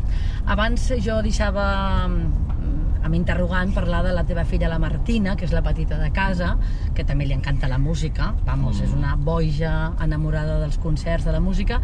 Abans 0.47 0.88
jo 1.04 1.20
deixava 1.25 1.64
mm, 2.08 3.04
amb 3.04 3.14
interrogant 3.14 3.73
parlar 3.73 4.02
de 4.04 4.12
la 4.12 4.25
teva 4.28 4.44
filla, 4.44 4.68
la 4.68 4.78
Martina, 4.82 5.37
que 5.37 5.47
és 5.47 5.52
la 5.54 5.62
petita 5.64 5.99
de 6.00 6.11
casa, 6.12 6.56
que 6.94 7.04
també 7.08 7.26
li 7.28 7.37
encanta 7.37 7.70
la 7.70 7.78
música, 7.78 8.32
vamos, 8.44 8.82
és 8.85 8.92
una 8.92 9.14
boja 9.16 9.92
enamorada 10.04 10.58
dels 10.61 10.78
concerts, 10.82 11.25
de 11.25 11.32
la 11.32 11.40
música, 11.40 11.80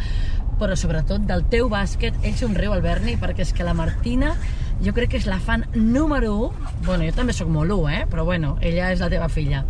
però 0.58 0.76
sobretot 0.76 1.24
del 1.26 1.46
teu 1.50 1.70
bàsquet. 1.70 2.18
Ell 2.22 2.36
somriu, 2.38 2.74
el 2.74 2.82
Berni, 2.84 3.16
perquè 3.18 3.42
és 3.46 3.54
que 3.54 3.64
la 3.66 3.74
Martina 3.74 4.34
jo 4.82 4.92
crec 4.92 5.14
que 5.14 5.18
és 5.22 5.26
la 5.30 5.38
fan 5.40 5.64
número 5.74 6.34
1, 6.50 6.70
bueno, 6.84 7.04
jo 7.06 7.14
també 7.14 7.32
sóc 7.32 7.48
molt 7.48 7.70
1, 7.72 7.88
eh? 7.94 8.06
però 8.10 8.24
bueno, 8.26 8.56
ella 8.60 8.90
és 8.92 9.00
la 9.00 9.08
teva 9.08 9.28
filla 9.30 9.64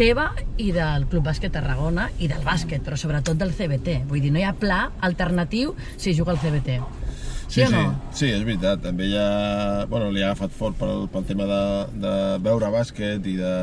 teva 0.00 0.30
i 0.56 0.70
del 0.72 1.04
Club 1.12 1.26
Bàsquet 1.28 1.52
Tarragona 1.52 2.06
i 2.24 2.28
del 2.30 2.40
bàsquet, 2.46 2.80
però 2.86 2.96
sobretot 2.96 3.36
del 3.36 3.52
CBT. 3.52 3.98
Vull 4.08 4.24
dir, 4.24 4.32
no 4.32 4.40
hi 4.40 4.46
ha 4.48 4.54
pla 4.56 4.80
alternatiu 5.10 5.74
si 6.00 6.16
juga 6.16 6.32
al 6.32 6.40
CBT. 6.40 6.99
Sí, 7.50 7.60
Sí, 7.60 7.66
o 7.66 7.70
no? 7.74 8.00
sí, 8.14 8.28
és 8.30 8.44
veritat. 8.46 8.78
També 8.84 9.08
ja, 9.10 9.84
bueno, 9.90 10.12
li 10.14 10.22
ha 10.22 10.28
agafat 10.30 10.52
fort 10.54 10.76
pel, 10.78 11.08
pel 11.10 11.24
tema 11.26 11.48
de, 11.50 11.62
de 12.04 12.12
veure 12.46 12.70
bàsquet 12.70 13.26
i 13.26 13.34
de, 13.40 13.54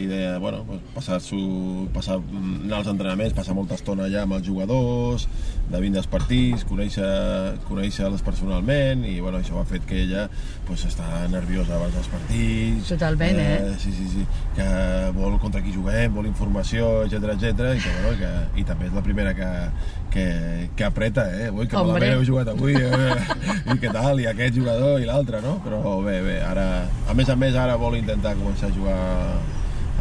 i 0.00 0.06
de 0.08 0.20
bueno, 0.40 0.62
pues, 0.64 0.80
passar, 0.94 1.18
-s'ho, 1.20 1.86
passar 1.92 2.16
anar 2.16 2.78
als 2.80 2.88
entrenaments, 2.88 3.34
passar 3.36 3.54
molta 3.54 3.76
estona 3.76 4.06
allà 4.08 4.22
amb 4.24 4.38
els 4.38 4.46
jugadors, 4.48 5.28
de 5.68 5.80
vindre 5.82 6.00
als 6.00 6.08
partits, 6.08 6.64
conèixer, 6.64 7.58
conèixer-les 7.68 8.22
personalment 8.22 9.04
i 9.04 9.18
bueno, 9.20 9.38
això 9.42 9.60
ha 9.60 9.66
fet 9.68 9.84
que 9.84 10.00
ella 10.06 10.28
pues, 10.66 10.86
està 10.88 11.28
nerviosa 11.28 11.76
abans 11.76 11.92
dels 11.94 12.08
partits. 12.08 12.88
Totalment, 12.88 13.38
eh? 13.38 13.74
Sí, 13.82 13.92
sí, 13.92 14.08
sí, 14.14 14.24
que 14.56 14.66
vol 15.12 15.36
contra 15.42 15.60
qui 15.60 15.74
juguem, 15.74 16.14
vol 16.14 16.26
informació, 16.30 17.04
etc 17.04 17.34
etc 17.36 17.76
i 17.76 17.84
que, 17.84 17.94
bueno, 18.00 18.16
que, 18.22 18.60
i 18.62 18.64
també 18.64 18.86
és 18.88 18.94
la 18.96 19.02
primera 19.02 19.34
que, 19.34 19.50
que, 20.14 20.26
que 20.76 20.84
apreta, 20.88 21.28
eh? 21.36 21.50
Ui, 21.50 21.66
que 21.66 21.76
Hombre. 21.76 21.98
malament 22.00 22.16
heu 22.16 22.24
jugat 22.24 22.48
avui, 22.54 22.72
eh? 22.78 23.25
I 23.74 23.78
què 23.82 23.92
tal, 23.92 24.20
i 24.22 24.28
aquest 24.30 24.56
jugador 24.58 25.00
i 25.02 25.08
l'altre, 25.08 25.42
no? 25.44 25.56
Però 25.64 25.98
bé, 26.04 26.18
bé, 26.24 26.38
ara, 26.44 26.66
a 27.08 27.16
més 27.18 27.30
a 27.32 27.36
més, 27.38 27.56
ara 27.58 27.78
vol 27.80 27.98
intentar 27.98 28.36
començar 28.38 28.70
a 28.70 28.76
jugar 28.76 29.00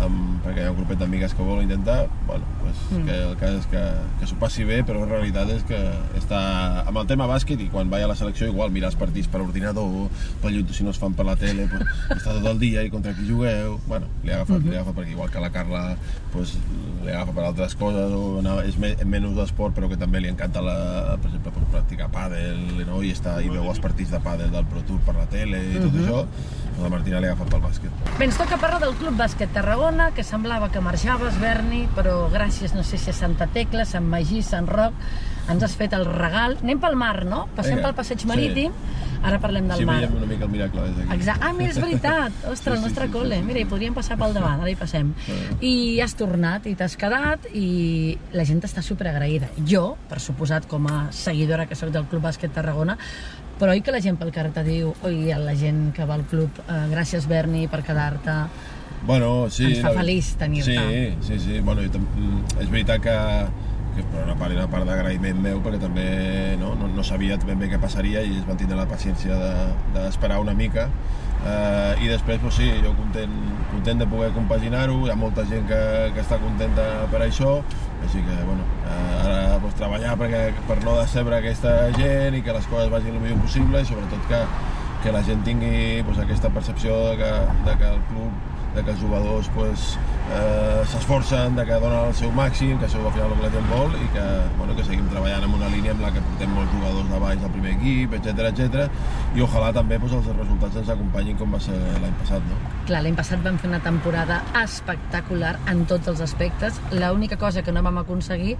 amb, 0.04 0.40
perquè 0.44 0.64
hi 0.64 0.68
ha 0.68 0.72
un 0.74 0.78
grupet 0.80 1.00
d'amigues 1.00 1.34
que 1.36 1.46
vol 1.46 1.62
intentar, 1.64 2.08
bueno, 2.28 2.46
pues, 2.62 2.76
mm. 2.92 3.06
que 3.08 3.18
el 3.30 3.36
cas 3.40 3.56
és 3.60 3.68
que, 3.72 3.84
que 4.20 4.30
s'ho 4.30 4.38
passi 4.42 4.66
bé, 4.68 4.82
però 4.88 5.04
la 5.04 5.10
realitat 5.12 5.52
és 5.54 5.64
que 5.68 5.80
està 6.20 6.42
amb 6.86 7.00
el 7.02 7.08
tema 7.10 7.28
bàsquet 7.30 7.62
i 7.64 7.70
quan 7.72 7.92
vaig 7.92 8.06
a 8.06 8.10
la 8.12 8.18
selecció 8.20 8.50
igual 8.52 8.74
mirar 8.76 8.92
els 8.92 9.00
partits 9.00 9.30
per 9.32 9.42
ordinador, 9.46 10.10
per 10.44 10.52
YouTube 10.52 10.76
si 10.76 10.86
no 10.88 10.94
es 10.96 11.00
fan 11.02 11.16
per 11.18 11.28
la 11.28 11.38
tele, 11.40 11.70
pues, 11.72 11.86
està 12.18 12.36
tot 12.36 12.50
el 12.52 12.60
dia 12.62 12.84
i 12.86 12.92
contra 12.94 13.16
qui 13.16 13.28
jugueu, 13.30 13.80
bueno, 13.88 14.10
li 14.24 14.34
ha 14.34 14.42
agafat, 14.42 14.60
mm 14.60 14.64
-hmm. 14.64 14.70
li 14.70 14.76
ha 14.76 14.82
agafat 14.82 14.98
perquè 15.00 15.16
igual 15.16 15.32
que 15.32 15.40
la 15.40 15.52
Carla 15.52 15.84
pues, 16.32 16.58
li 17.06 17.12
agafa 17.12 17.32
per 17.32 17.44
altres 17.46 17.76
coses, 17.76 18.12
o 18.12 18.42
no, 18.42 18.60
és 18.62 18.78
me, 18.78 18.96
menys 19.06 19.36
d'esport 19.36 19.76
però 19.76 19.90
que 19.90 19.98
també 19.98 20.20
li 20.20 20.28
encanta 20.28 20.62
la, 20.62 21.18
per 21.22 21.30
exemple 21.30 21.52
pues, 21.52 21.68
practicar 21.72 22.10
pàdel, 22.12 22.86
no? 22.86 23.02
i, 23.02 23.12
està, 23.12 23.42
i 23.42 23.50
veu 23.50 23.70
els 23.70 23.80
partits 23.80 24.12
de 24.12 24.20
pàdel 24.20 24.52
del 24.52 24.66
Pro 24.66 24.82
Tour 24.82 25.00
per 25.06 25.16
la 25.16 25.26
tele 25.26 25.58
i 25.58 25.80
tot 25.80 25.94
mm 25.94 26.00
-hmm. 26.00 26.06
això, 26.06 26.26
la 26.82 26.90
Martina 26.90 27.20
li 27.20 27.28
ha 27.28 27.32
agafat 27.32 27.50
pel 27.50 27.62
bàsquet. 27.62 27.92
Bé, 28.18 28.26
ens 28.26 28.38
toca 28.38 28.58
parlar 28.58 28.80
del 28.80 28.96
Club 28.96 29.16
Bàsquet 29.16 29.52
Tarragona, 29.54 29.85
que 29.86 30.24
semblava 30.24 30.72
que 30.74 30.82
marxaves, 30.82 31.36
Berni, 31.38 31.84
però 31.94 32.26
gràcies, 32.34 32.72
no 32.74 32.82
sé 32.82 32.98
si 32.98 33.12
a 33.12 33.14
Santa 33.14 33.46
Tecla, 33.46 33.84
Sant 33.86 34.08
Magí, 34.10 34.40
Sant 34.42 34.66
Roc, 34.66 34.96
ens 35.48 35.62
has 35.62 35.76
fet 35.78 35.94
el 35.94 36.08
regal. 36.10 36.56
Anem 36.64 36.80
pel 36.82 36.96
mar, 36.98 37.20
no? 37.30 37.44
Passem 37.54 37.76
Vinga, 37.78 37.92
pel 37.92 37.94
passeig 38.00 38.24
sí. 38.24 38.26
marítim, 38.26 38.74
ara 39.22 39.38
parlem 39.40 39.68
del 39.70 39.78
Sí, 39.78 39.86
mar. 39.86 40.00
veiem 40.02 40.16
una 40.18 40.26
mica 40.26 40.46
el 40.46 40.50
miracle 40.50 40.82
des 40.88 40.96
d'aquí. 40.98 41.14
Exacte. 41.20 41.46
Ah, 41.46 41.54
mira, 41.54 41.70
és 41.70 41.78
veritat. 41.80 42.34
Ostres, 42.50 42.64
Sí, 42.64 42.70
el 42.72 42.78
sí, 42.80 42.84
nostre 42.88 43.06
sí, 43.06 43.14
col·le. 43.14 43.36
sí, 43.36 43.42
sí. 43.44 43.48
Mira, 43.52 43.60
hi 43.62 43.66
podríem 43.70 43.94
passar 43.94 44.18
pel 44.18 44.34
davant, 44.34 44.60
ara 44.66 44.72
hi 44.74 44.76
passem. 44.76 45.14
I 45.62 45.74
has 46.02 46.16
tornat, 46.18 46.66
i 46.66 46.74
t'has 46.76 46.98
quedat, 46.98 47.46
i 47.54 48.18
la 48.34 48.44
gent 48.50 48.66
està 48.66 48.82
superagraïda. 48.82 49.52
Jo, 49.70 49.98
per 50.10 50.18
suposat, 50.20 50.66
com 50.66 50.88
a 50.90 51.12
seguidora 51.14 51.68
que 51.70 51.76
sóc 51.78 51.94
del 51.94 52.10
Club 52.10 52.26
Bàsquet 52.26 52.58
Tarragona, 52.58 52.98
però 53.60 53.70
oi 53.72 53.86
que 53.86 53.92
la 53.94 54.02
gent 54.02 54.18
pel 54.18 54.34
carrer 54.34 54.52
te 54.52 54.64
diu, 54.66 54.96
oi, 55.06 55.28
la 55.30 55.54
gent 55.56 55.92
que 55.94 56.04
va 56.10 56.18
al 56.18 56.26
club, 56.26 56.50
eh, 56.66 56.88
gràcies 56.92 57.30
Berni 57.30 57.68
per 57.70 57.84
quedar-te. 57.86 58.74
Bueno, 59.06 59.50
sí, 59.50 59.66
Ens 59.66 59.82
fa 59.84 59.92
la- 59.94 60.00
feliç 60.02 60.34
tenir-te. 60.40 60.74
Sí, 60.74 61.18
sí, 61.28 61.40
sí. 61.40 61.60
Bueno, 61.62 61.82
jo, 61.86 62.00
mm, 62.00 62.62
és 62.62 62.70
veritat 62.72 63.02
que, 63.02 63.18
que 63.96 64.04
per 64.12 64.24
una 64.26 64.36
part, 64.36 64.52
una 64.56 64.68
part 64.68 64.86
d'agraïment 64.88 65.38
meu, 65.42 65.62
perquè 65.64 65.80
també 65.80 66.58
no, 66.60 66.74
no, 66.76 66.88
no 66.88 67.04
sabia 67.04 67.38
ben 67.38 67.60
bé 67.60 67.70
què 67.70 67.80
passaria 67.80 68.24
i 68.26 68.38
es 68.40 68.48
van 68.48 68.58
tindre 68.58 68.76
la 68.78 68.88
paciència 68.90 69.36
de- 69.38 69.74
d'esperar 69.94 70.38
de, 70.38 70.42
una 70.48 70.54
mica. 70.54 70.90
Uh, 71.46 71.94
I 72.02 72.08
després, 72.10 72.40
doncs, 72.42 72.56
sí, 72.58 72.72
jo 72.82 72.96
content, 72.98 73.30
content 73.70 74.00
de 74.02 74.08
poder 74.10 74.32
compaginar-ho, 74.34 74.96
hi 75.06 75.12
ha 75.12 75.16
molta 75.16 75.44
gent 75.46 75.68
que, 75.70 75.78
que 76.16 76.22
està 76.24 76.40
contenta 76.42 77.06
per 77.12 77.20
això, 77.22 77.60
així 78.02 78.24
que, 78.26 78.38
bueno, 78.48 78.64
uh, 78.88 79.20
ara 79.28 79.60
doncs, 79.62 79.76
treballar 79.78 80.16
perquè, 80.18 80.42
per 80.66 80.80
no 80.84 80.96
decebre 80.98 81.38
aquesta 81.38 81.92
gent 82.00 82.34
i 82.34 82.42
que 82.42 82.56
les 82.56 82.66
coses 82.66 82.90
vagin 82.90 83.14
el 83.14 83.22
millor 83.22 83.38
possible 83.44 83.84
i 83.84 83.86
sobretot 83.86 84.26
que, 84.32 84.40
que 85.04 85.12
la 85.14 85.22
gent 85.28 85.44
tingui 85.46 86.02
pues, 86.08 86.18
aquesta 86.18 86.50
percepció 86.50 86.98
de 87.12 87.18
que, 87.22 87.32
de 87.70 87.78
que 87.78 87.92
el 87.94 88.02
club 88.10 88.32
de 88.76 88.84
que 88.84 88.92
els 88.92 89.02
jugadors 89.02 89.50
pues, 89.56 89.86
eh, 90.36 90.82
s'esforcen, 90.92 91.56
de 91.56 91.66
que 91.68 91.80
donen 91.82 92.10
el 92.10 92.16
seu 92.18 92.32
màxim, 92.36 92.76
que 92.80 92.90
això 92.90 93.02
al 93.02 93.14
final 93.16 93.32
el 93.32 93.40
que 93.40 93.46
la 93.46 93.52
gent 93.54 93.70
vol 93.72 93.96
i 94.00 94.10
que, 94.16 94.26
bueno, 94.58 94.76
que 94.78 94.88
seguim 94.88 95.06
treballant 95.12 95.46
en 95.48 95.54
una 95.58 95.70
línia 95.72 95.94
en 95.96 96.02
la 96.04 96.12
que 96.16 96.24
portem 96.26 96.52
molts 96.58 96.74
jugadors 96.74 97.12
de 97.12 97.22
baix 97.24 97.40
del 97.44 97.54
primer 97.56 97.76
equip, 97.78 98.18
etc 98.20 98.50
etc. 98.52 99.06
i 99.36 99.46
ojalà 99.46 99.72
també 99.76 100.00
pues, 100.02 100.18
els 100.18 100.28
resultats 100.34 100.82
ens 100.82 100.92
acompanyin 100.96 101.40
com 101.40 101.56
va 101.56 101.62
ser 101.64 101.78
l'any 102.02 102.18
passat. 102.24 102.52
No? 102.52 102.60
Clar, 102.90 103.02
l'any 103.06 103.16
passat 103.18 103.46
vam 103.46 103.62
fer 103.62 103.72
una 103.72 103.82
temporada 103.86 104.42
espectacular 104.64 105.56
en 105.72 105.86
tots 105.90 106.12
els 106.12 106.22
aspectes. 106.26 106.82
L'única 106.94 107.40
cosa 107.42 107.64
que 107.64 107.74
no 107.76 107.84
vam 107.86 108.04
aconseguir 108.04 108.60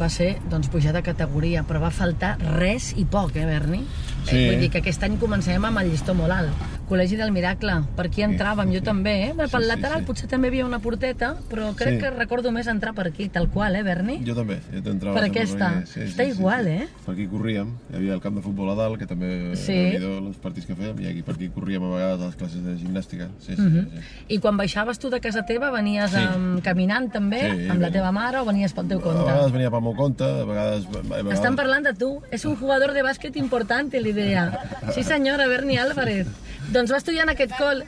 va 0.00 0.08
ser 0.10 0.36
doncs, 0.50 0.68
pujar 0.72 0.92
de 0.96 1.02
categoria, 1.06 1.62
però 1.66 1.80
va 1.84 1.92
faltar 1.94 2.34
res 2.56 2.92
i 2.98 3.06
poc, 3.06 3.36
eh, 3.36 3.46
Berni? 3.46 3.84
Sí. 4.24 4.36
Eh, 4.36 4.48
vull 4.50 4.64
dir 4.64 4.72
que 4.72 4.82
aquest 4.82 5.06
any 5.06 5.20
comencem 5.20 5.64
amb 5.64 5.84
el 5.84 5.92
llistó 5.92 6.16
molt 6.18 6.34
alt. 6.34 6.75
Col·legi 6.86 7.16
del 7.18 7.32
Miracle, 7.34 7.80
per 7.96 8.04
aquí 8.06 8.22
entràvem, 8.22 8.70
jo 8.72 8.80
també, 8.86 9.12
eh? 9.24 9.32
Pel 9.34 9.48
Sí, 9.50 9.56
sí, 9.58 9.66
lateral 9.66 10.00
sí. 10.00 10.06
potser 10.06 10.28
també 10.30 10.46
hi 10.46 10.50
havia 10.52 10.66
una 10.66 10.78
porteta, 10.78 11.32
però 11.50 11.72
crec 11.74 11.94
Sí. 11.96 11.98
que 12.00 12.10
recordo 12.10 12.52
més 12.52 12.68
entrar 12.68 12.92
per 12.94 13.08
aquí, 13.08 13.28
tal 13.28 13.48
qual, 13.50 13.74
eh, 13.74 13.82
Berni? 13.82 14.20
Jo 14.24 14.36
també, 14.36 14.60
jo 14.72 14.82
t'entrava... 14.82 15.16
Per 15.18 15.24
aquesta. 15.28 15.82
perquè- 15.82 16.04
Està 16.06 16.24
igual, 16.28 16.68
eh? 16.68 16.86
Per 17.04 17.14
aquí 17.14 17.26
corríem, 17.26 17.72
hi 17.90 17.96
havia 17.96 18.14
el 18.14 18.20
camp 18.20 18.36
de 18.36 18.42
futbol 18.42 18.70
a 18.70 18.76
dalt, 18.76 18.98
que 18.98 19.06
també 19.06 19.56
Sí. 19.56 19.72
Déu-n'hi-do 19.72 20.28
els 20.28 20.36
partits 20.36 20.66
que 20.66 20.76
fèiem, 20.76 21.00
i 21.02 21.06
aquí 21.08 21.22
per 21.22 21.34
aquí 21.34 21.48
corríem 21.48 21.82
a 21.82 21.90
vegades 21.96 22.20
a 22.22 22.26
les 22.26 22.36
classes 22.36 22.62
de 22.64 22.76
gimnàstica. 22.76 23.28
Sí, 23.40 23.56
sí, 23.56 23.62
Mhm. 23.62 23.90
sí, 23.90 23.98
sí. 23.98 24.34
I 24.34 24.38
quan 24.38 24.56
baixaves 24.56 24.98
tu 25.00 25.10
de 25.10 25.18
casa 25.20 25.44
teva, 25.44 25.70
venies 25.72 26.10
Sí. 26.12 26.16
amb, 26.18 26.62
caminant 26.62 27.10
també, 27.12 27.40
Sí, 27.40 27.46
amb 27.68 27.80
la 27.80 27.88
venia. 27.88 27.92
teva 27.92 28.12
mare, 28.12 28.38
o 28.38 28.44
venies 28.44 28.72
pel 28.72 28.86
teu 28.86 28.98
A 29.00 29.02
compte? 29.02 29.24
vegades 29.24 29.50
venia 29.52 29.70
pel 29.70 29.82
meu 29.82 29.94
compte, 29.96 30.22
a 30.24 30.44
vegades... 30.44 30.86
A 30.86 31.02
vegades... 31.02 31.32
Estan 31.34 31.56
parlant 31.56 31.84
de 31.84 31.94
tu. 31.94 32.22
És 32.30 32.44
un 32.44 32.54
jugador 32.56 32.92
de 32.92 33.02
bàsquet 33.02 33.34
important, 33.36 33.92
li 33.92 34.12
deia. 34.12 34.52
Sí, 34.94 35.02
senyora, 35.02 35.48
Berni 35.48 35.78
Álvarez. 35.78 36.28
Doncs 36.74 36.90
va 36.90 36.98
estudiar 37.02 37.26
en 37.26 37.32
aquest 37.34 37.52
col. 37.58 37.84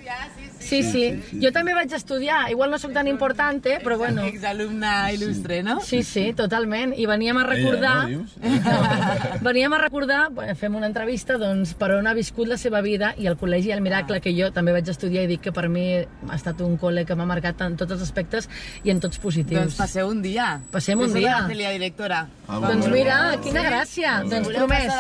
Sí, 0.61 0.83
sí. 0.83 1.05
Jo 1.41 1.53
també 1.55 1.75
vaig 1.75 1.93
estudiar. 1.95 2.51
Igual 2.53 2.71
no 2.71 2.79
sóc 2.79 2.93
tan 2.93 3.09
important, 3.09 3.65
eh, 3.67 3.79
però 3.85 3.97
bueno. 3.99 4.25
Exalumna 4.29 5.11
il·lustre, 5.15 5.63
no? 5.65 5.79
Sí, 5.81 6.03
sí, 6.03 6.33
totalment. 6.37 6.93
I 6.99 7.07
veníem 7.07 7.39
a 7.39 7.45
recordar... 7.47 8.09
Ella, 8.09 8.19
no, 8.19 9.41
veníem 9.49 9.73
a 9.73 9.79
recordar, 9.79 10.29
bueno, 10.31 10.55
fem 10.57 10.75
una 10.75 10.89
entrevista, 10.91 11.39
doncs, 11.41 11.75
per 11.79 11.93
on 11.97 12.07
ha 12.07 12.15
viscut 12.17 12.49
la 12.51 12.59
seva 12.61 12.83
vida 12.85 13.15
i 13.19 13.29
el 13.31 13.39
Col·legi 13.39 13.73
El 13.73 13.83
Miracle, 13.85 14.21
que 14.25 14.35
jo 14.37 14.51
també 14.55 14.75
vaig 14.77 14.89
estudiar 14.91 15.25
i 15.25 15.31
dic 15.31 15.45
que 15.49 15.53
per 15.55 15.69
mi 15.73 15.87
ha 15.99 16.37
estat 16.37 16.61
un 16.65 16.77
col·le 16.81 17.07
que 17.09 17.17
m'ha 17.19 17.27
marcat 17.29 17.63
en 17.67 17.77
tots 17.79 17.97
els 17.97 18.03
aspectes 18.05 18.49
i 18.85 18.93
en 18.95 19.01
tots 19.01 19.21
positius. 19.23 19.63
Doncs 19.63 19.79
passeu 19.79 20.11
un 20.11 20.23
dia. 20.23 20.51
Passem 20.73 21.01
un 21.01 21.15
dia. 21.15 21.39
la 21.41 21.49
Celia, 21.49 21.71
directora. 21.77 22.27
Ah, 22.47 22.59
Doncs 22.61 22.89
bueno, 22.89 22.95
mira, 22.95 23.17
bueno. 23.29 23.43
quina 23.43 23.63
gràcia. 23.65 24.19
Doncs 24.25 24.49
Voleu 24.49 24.67
promès. 24.67 24.93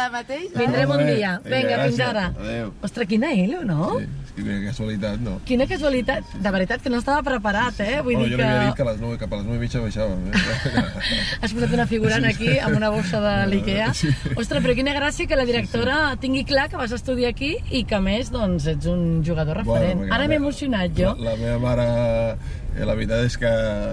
Vindrem 0.56 0.90
un 0.90 1.04
dia. 1.06 1.34
Vinga, 1.44 1.84
fins 1.86 2.00
ara. 2.04 2.26
Adéu. 2.36 2.72
Ostres, 2.82 3.08
quina 3.08 3.32
ilo, 3.32 3.62
no? 3.64 3.98
Sí, 3.98 4.06
que 4.38 4.46
quina 4.46 4.60
casualitat, 4.68 5.20
no? 5.24 5.34
Quina 5.48 5.66
casualitat. 5.70 6.32
De 6.38 6.52
veritat 6.54 6.82
que 6.84 6.92
no 6.92 7.00
estava 7.02 7.22
preparat, 7.26 7.80
eh? 7.84 7.98
Vull 8.06 8.14
Bueno, 8.18 8.24
dir 8.28 8.36
jo 8.36 8.38
li 8.38 8.46
havia 8.46 8.64
dit 8.68 8.76
que 8.76 8.82
que 8.82 8.86
a 8.86 8.92
les 8.92 9.00
9, 9.02 9.18
cap 9.18 9.32
a 9.34 9.40
les 9.40 9.46
9 9.48 9.58
i 9.58 9.62
mitja 9.64 9.82
baixàvem. 9.82 10.28
Eh? 10.28 10.84
has 11.42 11.54
posat 11.56 11.74
una 11.76 11.86
figurant 11.90 12.24
aquí 12.30 12.54
amb 12.58 12.78
una 12.78 12.90
bossa 12.94 13.20
de 13.24 13.34
l'IKEA. 13.52 13.90
Sí. 13.98 14.12
Ostres, 14.36 14.62
però 14.64 14.74
quina 14.78 14.94
gràcia 14.96 15.26
que 15.28 15.38
la 15.38 15.46
directora 15.48 15.98
tingui 16.22 16.44
clar 16.48 16.68
que 16.70 16.78
vas 16.80 16.94
estudiar 16.94 17.32
aquí 17.34 17.56
i 17.74 17.84
que 17.88 18.00
més, 18.00 18.30
doncs, 18.34 18.68
ets 18.70 18.86
un 18.90 19.22
jugador 19.26 19.60
referent. 19.62 20.04
perquè 20.06 20.14
Ara 20.14 20.28
m'he 20.30 20.38
emocionat 20.40 20.94
jo. 20.96 21.14
La, 21.18 21.32
la 21.32 21.36
meva 21.42 21.58
mare, 21.62 21.88
eh, 22.74 22.84
la 22.84 22.94
veritat 22.94 23.24
és 23.26 23.36
que 23.40 23.50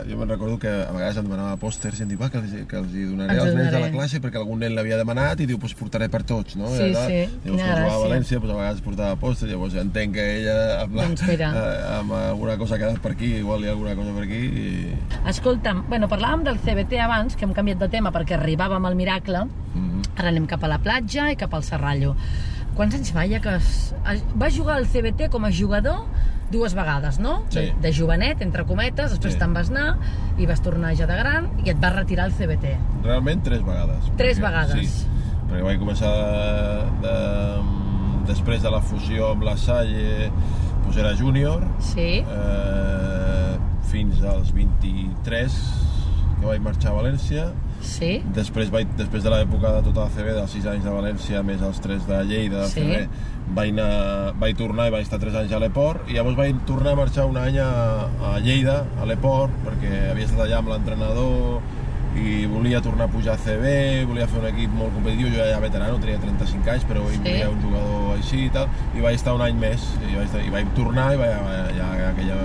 jo 0.09 0.17
me'n 0.19 0.29
recordo 0.29 0.57
que 0.61 0.71
a 0.71 0.91
vegades 0.93 1.19
em 1.19 1.27
demanava 1.27 1.57
pòsters 1.61 1.99
i 1.99 2.05
em 2.05 2.11
diu, 2.11 2.19
va, 2.19 2.29
que 2.33 2.41
els, 2.41 2.53
que 2.69 2.77
els 2.79 2.93
hi 2.93 3.05
donaré 3.09 3.35
Ens 3.35 3.43
als 3.43 3.57
nens 3.57 3.71
de 3.73 3.81
la 3.83 3.91
classe 3.93 4.21
perquè 4.23 4.41
algun 4.41 4.61
nen 4.63 4.75
l'havia 4.77 4.99
demanat 5.01 5.43
i 5.43 5.47
diu, 5.49 5.59
doncs 5.61 5.75
portaré 5.79 6.09
per 6.11 6.23
tots, 6.27 6.57
no? 6.59 6.71
Sí, 6.73 6.89
I 6.89 6.95
sí, 6.95 7.19
Llavors, 7.45 7.45
quan 7.45 7.59
jugava 7.61 7.91
a. 7.93 8.01
València, 8.05 8.39
doncs, 8.39 8.53
a 8.53 8.59
vegades 8.59 8.83
portava 8.85 9.19
pòsters, 9.21 9.51
llavors 9.51 9.77
entenc 9.81 10.17
que 10.17 10.25
ella 10.39 10.57
amb, 10.83 10.97
la, 10.99 11.07
Doncs 11.09 11.25
mira. 11.29 11.51
eh, 11.61 11.77
amb 11.99 12.17
alguna 12.19 12.57
cosa 12.61 12.77
ha 12.77 12.81
quedat 12.81 12.99
per 13.03 13.13
aquí, 13.15 13.31
igual 13.41 13.63
hi 13.63 13.71
ha 13.71 13.75
alguna 13.75 13.95
cosa 13.99 14.15
per 14.17 14.25
aquí 14.27 14.41
i... 14.65 14.67
Escolta'm, 15.31 15.85
bueno, 15.89 16.09
parlàvem 16.11 16.45
del 16.49 16.59
CBT 16.63 16.99
abans, 17.05 17.37
que 17.37 17.47
hem 17.47 17.55
canviat 17.57 17.81
de 17.85 17.91
tema 17.97 18.13
perquè 18.15 18.37
arribàvem 18.39 18.85
al 18.85 18.99
Miracle. 18.99 19.45
Mhm. 19.73 20.03
Ara 20.15 20.31
anem 20.31 20.45
cap 20.47 20.63
a 20.63 20.71
la 20.71 20.79
platja 20.83 21.31
i 21.31 21.39
cap 21.39 21.53
al 21.55 21.65
Serrallo. 21.67 22.15
Quants 22.75 22.95
anys 22.97 23.13
fa 23.15 23.23
ja 23.31 23.39
que 23.39 23.55
es... 23.55 23.93
vas 24.35 24.55
jugar 24.55 24.75
al 24.75 24.87
CBT 24.91 25.29
com 25.31 25.45
a 25.47 25.51
jugador 25.51 26.03
dues 26.51 26.73
vegades, 26.77 27.17
no? 27.19 27.43
Sí. 27.49 27.59
De, 27.59 27.73
de 27.81 27.93
jovenet, 27.93 28.41
entre 28.41 28.65
cometes, 28.65 29.11
després 29.11 29.33
Sí. 29.33 29.39
te'n 29.39 29.53
vas 29.53 29.69
anar 29.71 29.97
i 30.37 30.45
vas 30.45 30.61
tornar 30.61 30.93
ja 30.95 31.07
de 31.09 31.15
gran 31.17 31.49
i 31.65 31.69
et 31.71 31.79
vas 31.81 31.95
retirar 31.95 32.25
al 32.25 32.33
CBT. 32.33 32.75
Realment 33.03 33.41
tres 33.43 33.63
vegades. 33.65 34.11
Tres 34.17 34.37
Perquè- 34.39 34.45
vegades. 34.47 34.89
Sí, 34.89 35.07
perquè 35.49 35.63
vaig 35.63 35.79
començar 35.79 36.11
de, 37.01 37.07
de, 37.07 37.15
després 38.27 38.61
de 38.61 38.69
la 38.71 38.81
fusió 38.81 39.31
amb 39.31 39.43
la 39.43 39.55
Salle 39.57 40.31
doncs 40.85 40.97
era 40.97 41.15
júnior 41.17 41.63
Sí, 41.79 42.23
eh, 42.25 43.57
fins 43.89 44.21
als 44.23 44.51
23 44.53 45.53
que 46.39 46.45
vaig 46.45 46.61
marxar 46.61 46.91
a 46.91 46.95
València 47.01 47.47
sí, 47.81 48.23
després, 48.33 48.69
vaig, 48.71 48.87
després 48.97 49.23
de 49.23 49.29
l'època 49.29 49.71
de 49.77 49.81
tota 49.89 50.05
la 50.05 50.09
CB, 50.15 50.33
dels 50.39 50.51
6 50.51 50.65
anys 50.71 50.83
de 50.83 50.89
València 50.91 51.43
més 51.43 51.61
els 51.61 51.79
3 51.79 52.07
de 52.07 52.23
Lleida, 52.25 52.61
de 52.61 52.67
Sí. 52.69 52.81
CB, 52.81 53.07
vaig, 53.55 53.71
anar, 53.73 54.33
vaig 54.39 54.57
tornar 54.57 54.87
i 54.87 54.91
vaig 54.91 55.03
estar 55.05 55.19
3 55.19 55.35
anys 55.35 55.51
a 55.53 55.59
l'Eport 55.59 56.09
i 56.09 56.13
llavors 56.17 56.35
vaig 56.37 56.55
tornar 56.65 56.93
a 56.93 56.95
marxar 56.95 57.25
un 57.29 57.37
any 57.37 57.57
a, 57.59 57.69
a 58.33 58.39
Lleida, 58.39 58.85
a 59.01 59.05
l'Eport, 59.05 59.51
perquè 59.65 60.11
havia 60.11 60.25
estat 60.25 60.39
allà 60.47 60.57
amb 60.63 60.69
l'entrenador 60.69 61.61
i 62.15 62.45
volia 62.47 62.79
tornar 62.79 63.09
a 63.09 63.11
pujar 63.11 63.33
a 63.35 63.37
CB, 63.37 64.05
volia 64.07 64.25
fer 64.31 64.39
un 64.39 64.45
equip 64.47 64.71
molt 64.71 64.93
competitiu, 64.95 65.27
jo 65.33 65.35
ja 65.35 65.49
era 65.51 65.59
veterano, 65.59 65.97
tenia 65.99 66.17
35 66.17 66.69
anys, 66.71 66.85
però 66.87 67.03
Sí. 67.11 67.17
volia 67.19 67.49
un 67.49 67.59
jugador 67.61 68.15
així 68.17 68.45
i 68.45 68.49
tal, 68.49 68.69
i 68.95 69.01
vaig 69.01 69.15
estar 69.15 69.33
un 69.35 69.41
any 69.41 69.57
més, 69.59 69.83
i 70.09 70.15
vaig, 70.15 70.47
i 70.47 70.49
vaig 70.49 70.65
tornar 70.75 71.13
i 71.13 71.17
vaig, 71.17 71.75
ja, 71.75 71.89
aquella, 72.13 72.37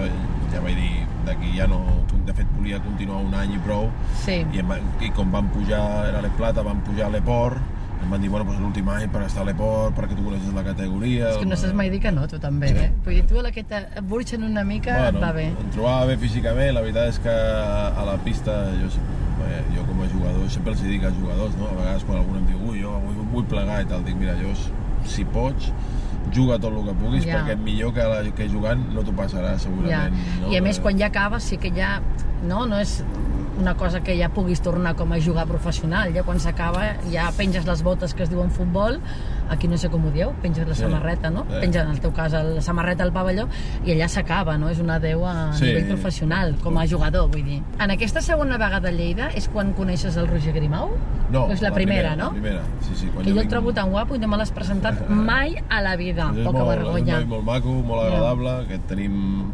ja 0.52 0.60
vaig 0.60 0.74
dir, 0.74 0.99
d'aquí 1.30 1.56
ja 1.56 1.66
no, 1.70 1.80
de 2.26 2.36
fet 2.36 2.48
volia 2.56 2.80
continuar 2.84 3.20
un 3.24 3.34
any 3.34 3.56
i 3.56 3.60
prou, 3.64 3.90
sí. 4.24 4.40
i, 4.44 4.62
em, 4.62 4.72
i 5.00 5.12
com 5.16 5.30
vam 5.32 5.50
pujar, 5.54 5.82
era 6.10 6.22
l'E 6.24 6.32
Plata, 6.38 6.64
vam 6.66 6.82
pujar 6.86 7.08
a 7.08 7.14
l'Eport, 7.14 7.60
em 8.00 8.08
van 8.08 8.22
dir, 8.22 8.30
bueno, 8.32 8.46
doncs 8.48 8.62
l'últim 8.62 8.88
any 8.88 9.06
per 9.12 9.22
estar 9.26 9.42
a 9.44 9.46
l'Eport, 9.48 9.94
perquè 9.98 10.16
tu 10.16 10.24
coneixes 10.24 10.54
la 10.56 10.64
categoria... 10.64 11.34
És 11.34 11.40
que 11.42 11.48
no 11.48 11.58
saps 11.60 11.76
mai 11.76 11.90
dir 11.92 12.00
que 12.02 12.12
no, 12.16 12.26
tu 12.30 12.40
també, 12.40 12.72
eh? 12.72 12.88
Vull 13.04 13.18
dir, 13.18 13.24
tu 13.28 13.40
a 13.40 13.44
la 13.44 13.52
que 13.54 13.64
et 13.66 14.00
burxen 14.08 14.46
una 14.46 14.64
mica 14.66 14.96
et 15.10 15.20
va 15.20 15.32
bé. 15.36 15.50
Em 15.52 15.72
trobava 15.74 16.08
bé 16.08 16.16
físicament, 16.22 16.72
la 16.76 16.84
veritat 16.86 17.12
és 17.12 17.20
que 17.26 17.34
a 17.34 18.06
la 18.08 18.16
pista 18.24 18.56
jo, 18.80 18.90
bé, 19.42 19.62
jo 19.76 19.86
com 19.88 20.00
a 20.00 20.10
jugador 20.14 20.52
sempre 20.52 20.74
els 20.76 20.84
dic 20.86 21.04
als 21.10 21.18
jugadors, 21.20 21.56
no? 21.60 21.68
a 21.68 21.80
vegades 21.82 22.06
quan 22.08 22.22
algú 22.22 22.38
em 22.40 22.48
diu 22.48 22.62
ui, 22.70 22.80
jo 22.80 22.96
vull, 23.04 23.24
vull 23.34 23.48
plegar 23.52 23.82
i 23.84 23.90
tal, 23.92 24.04
dic 24.06 24.16
mira, 24.20 24.36
jo 24.40 24.54
si 25.08 25.26
pots 25.36 25.72
juga 26.32 26.58
tot 26.58 26.72
el 26.72 26.84
que 26.88 26.94
puguis 26.94 27.24
Ja. 27.26 27.38
perquè 27.40 27.56
millor 27.58 27.92
que, 27.94 28.02
la, 28.04 28.22
que 28.36 28.48
jugant 28.48 28.82
no 28.94 29.02
t'ho 29.02 29.12
passarà 29.12 29.52
Ja. 29.52 29.58
segurament. 29.58 30.14
No? 30.40 30.52
I 30.52 30.56
a 30.56 30.62
més, 30.62 30.80
quan 30.80 30.98
ja 30.98 31.06
acabes, 31.06 31.42
sí 31.44 31.56
que 31.58 31.70
ja... 31.70 32.00
No, 32.42 32.64
no 32.66 32.78
és 32.80 33.02
una 33.60 33.74
cosa 33.76 34.00
que 34.02 34.16
ja 34.18 34.28
puguis 34.30 34.60
tornar 34.60 34.94
com 34.96 35.12
a 35.12 35.20
jugar 35.20 35.46
professional. 35.46 36.12
Ja 36.14 36.22
quan 36.24 36.40
s'acaba, 36.40 36.96
ja 37.12 37.30
penges 37.36 37.66
les 37.66 37.82
botes 37.82 38.14
que 38.14 38.22
es 38.24 38.30
diuen 38.30 38.50
futbol, 38.50 39.00
aquí 39.50 39.68
no 39.68 39.76
sé 39.78 39.88
com 39.90 40.04
ho 40.06 40.10
dieu, 40.10 40.32
penges 40.42 40.66
la 40.66 40.74
Sí. 40.74 40.82
samarreta, 40.82 41.30
no? 41.30 41.44
Sí. 41.48 41.60
Penges, 41.60 41.82
en 41.84 41.90
el 41.90 42.00
teu 42.00 42.12
cas, 42.12 42.32
la 42.32 42.60
samarreta 42.62 43.02
al 43.04 43.12
pavelló, 43.12 43.46
i 43.84 43.92
allà 43.92 44.08
s'acaba, 44.08 44.56
no? 44.58 44.68
És 44.70 44.78
un 44.80 44.90
adeu 44.90 45.24
a 45.26 45.52
Sí. 45.52 45.64
nivell 45.66 45.86
professional, 45.88 46.56
com 46.62 46.76
a 46.78 46.86
jugador, 46.86 47.28
vull 47.30 47.44
dir. 47.44 47.62
En 47.78 47.90
aquesta 47.90 48.20
segona 48.20 48.56
vegada 48.58 48.88
a 48.88 48.92
Lleida 48.92 49.28
és 49.34 49.48
quan 49.48 49.72
coneixes 49.72 50.16
el 50.16 50.26
Roger 50.28 50.52
Grimau? 50.54 50.90
No, 51.30 51.48
és 51.52 51.60
la, 51.62 51.70
primera, 51.72 52.16
no? 52.16 52.24
La 52.24 52.30
primera, 52.30 52.62
sí, 52.80 52.94
sí. 52.96 53.06
Quan 53.12 53.24
Que 53.24 53.32
jo 53.32 53.38
el 53.40 53.46
vinc- 53.46 53.50
trobo 53.50 53.72
tan 53.72 53.90
guapo 53.90 54.14
i 54.16 54.18
no 54.18 54.26
me 54.28 54.36
l'has 54.36 54.50
presentat 54.50 55.08
mai 55.08 55.54
a 55.68 55.80
la 55.82 55.96
vida. 55.96 56.32
Poca 56.44 56.58
molt, 56.64 56.68
vergonya. 56.78 57.20
És 57.20 57.26
molt 57.26 57.44
maco, 57.44 57.68
molt 57.68 58.02
agradable, 58.06 58.66
que 58.68 58.78
tenim 58.78 59.44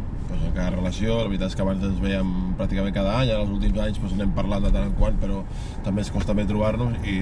encara 0.47 0.75
relació. 0.75 1.17
La 1.23 1.29
veritat 1.31 1.51
és 1.51 1.57
que 1.57 1.65
abans 1.65 1.83
ens 1.83 1.99
veiem 2.03 2.31
pràcticament 2.59 2.95
cada 2.95 3.15
any, 3.21 3.31
ara 3.33 3.43
els 3.43 3.53
últims 3.53 3.79
anys 3.83 3.99
doncs, 4.01 4.15
anem 4.17 4.33
parlant 4.37 4.63
de 4.67 4.71
tant 4.73 4.87
en 4.87 4.95
quant, 4.99 5.17
però 5.21 5.43
també 5.85 6.03
ens 6.03 6.11
costa 6.13 6.35
més 6.37 6.47
trobar-nos 6.49 6.97
i, 7.03 7.17